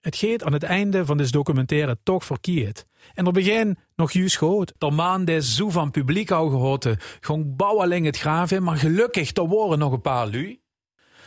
Het 0.01 0.15
gaat 0.15 0.43
aan 0.43 0.53
het 0.53 0.63
einde 0.63 1.05
van 1.05 1.17
deze 1.17 1.31
documentaire 1.31 1.97
toch 2.03 2.25
verkeerd. 2.25 2.85
En 3.13 3.25
er 3.25 3.31
begin 3.31 3.77
nog 3.95 4.11
juist 4.11 4.37
goed. 4.37 4.73
De 4.77 4.91
maan 4.91 5.25
des 5.25 5.55
zo 5.55 5.69
van 5.69 5.91
publiek 5.91 6.31
al 6.31 6.49
gehoten. 6.49 6.97
Gewoon 7.19 7.55
bouwen 7.55 8.03
het 8.03 8.17
graaf 8.17 8.51
in, 8.51 8.63
maar 8.63 8.77
gelukkig, 8.77 9.35
er 9.35 9.47
worden 9.47 9.79
nog 9.79 9.91
een 9.91 10.01
paar 10.01 10.27
lui. 10.27 10.61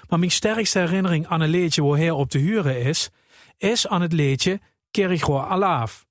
Maar 0.09 0.19
mijn 0.19 0.31
sterkste 0.31 0.79
herinnering 0.79 1.27
aan 1.27 1.41
een 1.41 1.49
leedje 1.49 1.83
waar 1.83 1.99
hij 1.99 2.11
op 2.11 2.31
te 2.31 2.39
huren 2.39 2.81
is, 2.81 3.11
is 3.57 3.89
aan 3.89 4.03
het 4.03 4.13
leedje 4.13 4.61
Kerkroor 4.91 5.47
Alaaf. 5.47 6.07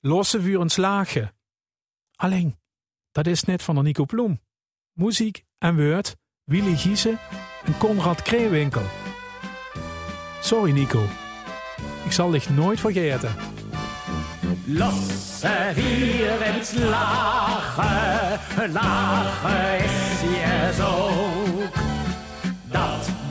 Losse 0.00 0.40
vuur 0.40 0.60
en 0.60 0.68
slagen. 0.68 1.34
Alleen, 2.16 2.58
dat 3.12 3.26
is 3.26 3.44
net 3.44 3.62
van 3.62 3.74
de 3.74 3.82
Nico 3.82 4.04
Ploem. 4.04 4.40
Muziek 4.92 5.44
en 5.58 5.76
woord, 5.76 6.16
Willy 6.44 6.76
Giese 6.76 7.18
en 7.64 7.78
Konrad 7.78 8.22
Kreewinkel. 8.22 8.86
Sorry 10.40 10.72
Nico, 10.72 11.04
ik 12.04 12.12
zal 12.12 12.30
dich 12.30 12.50
nooit 12.50 12.80
vergeten. 12.80 13.34
Losse 14.64 15.72
ins 16.54 16.72
lachen, 16.72 18.40
lachen 18.72 19.78
is 19.78 20.20
je 20.20 20.72
zo. 20.76 21.79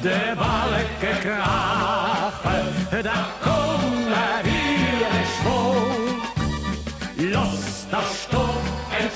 Dat 0.02 0.12
de 0.12 0.34
balken 0.36 1.20
kragen, 1.20 3.04
daar 3.04 3.28
komen 3.42 4.44
weer 4.44 5.26
schoon. 5.40 6.22
Los 7.32 7.90
dat 7.90 8.04
stop 8.04 8.62
en 9.00 9.10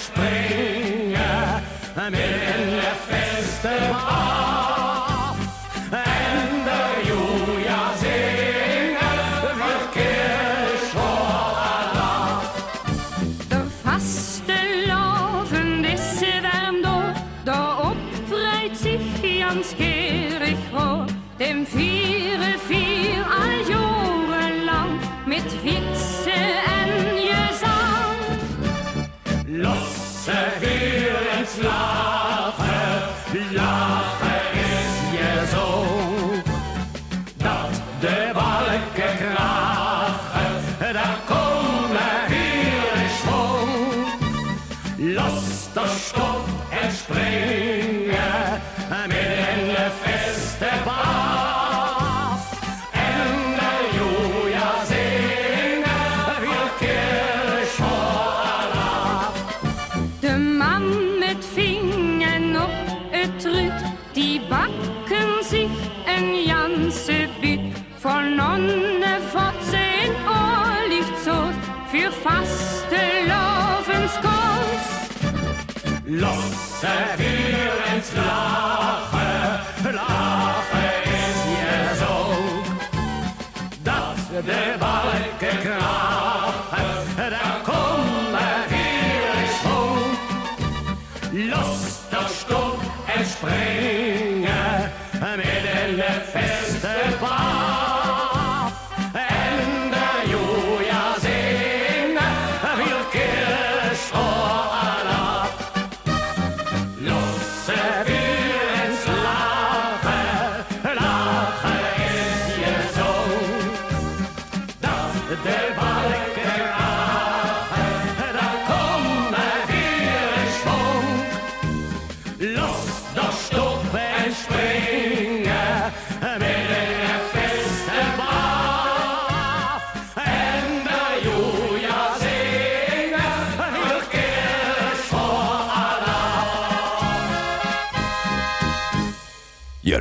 Amen. 48.94 49.23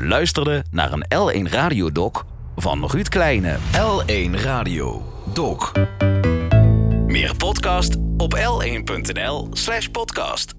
Luisterde 0.05 0.65
naar 0.71 0.93
een 0.93 1.05
L1 1.05 1.51
Radiodoc 1.51 2.25
van 2.57 2.87
Ruud 2.87 3.09
Kleine. 3.09 3.57
L1 3.59 4.31
Radio 4.31 5.03
Doc. 5.35 5.73
Meer 7.07 7.37
podcast 7.37 7.97
op 8.17 8.35
l1.nl 8.37 9.49
slash 9.53 9.87
podcast. 9.87 10.52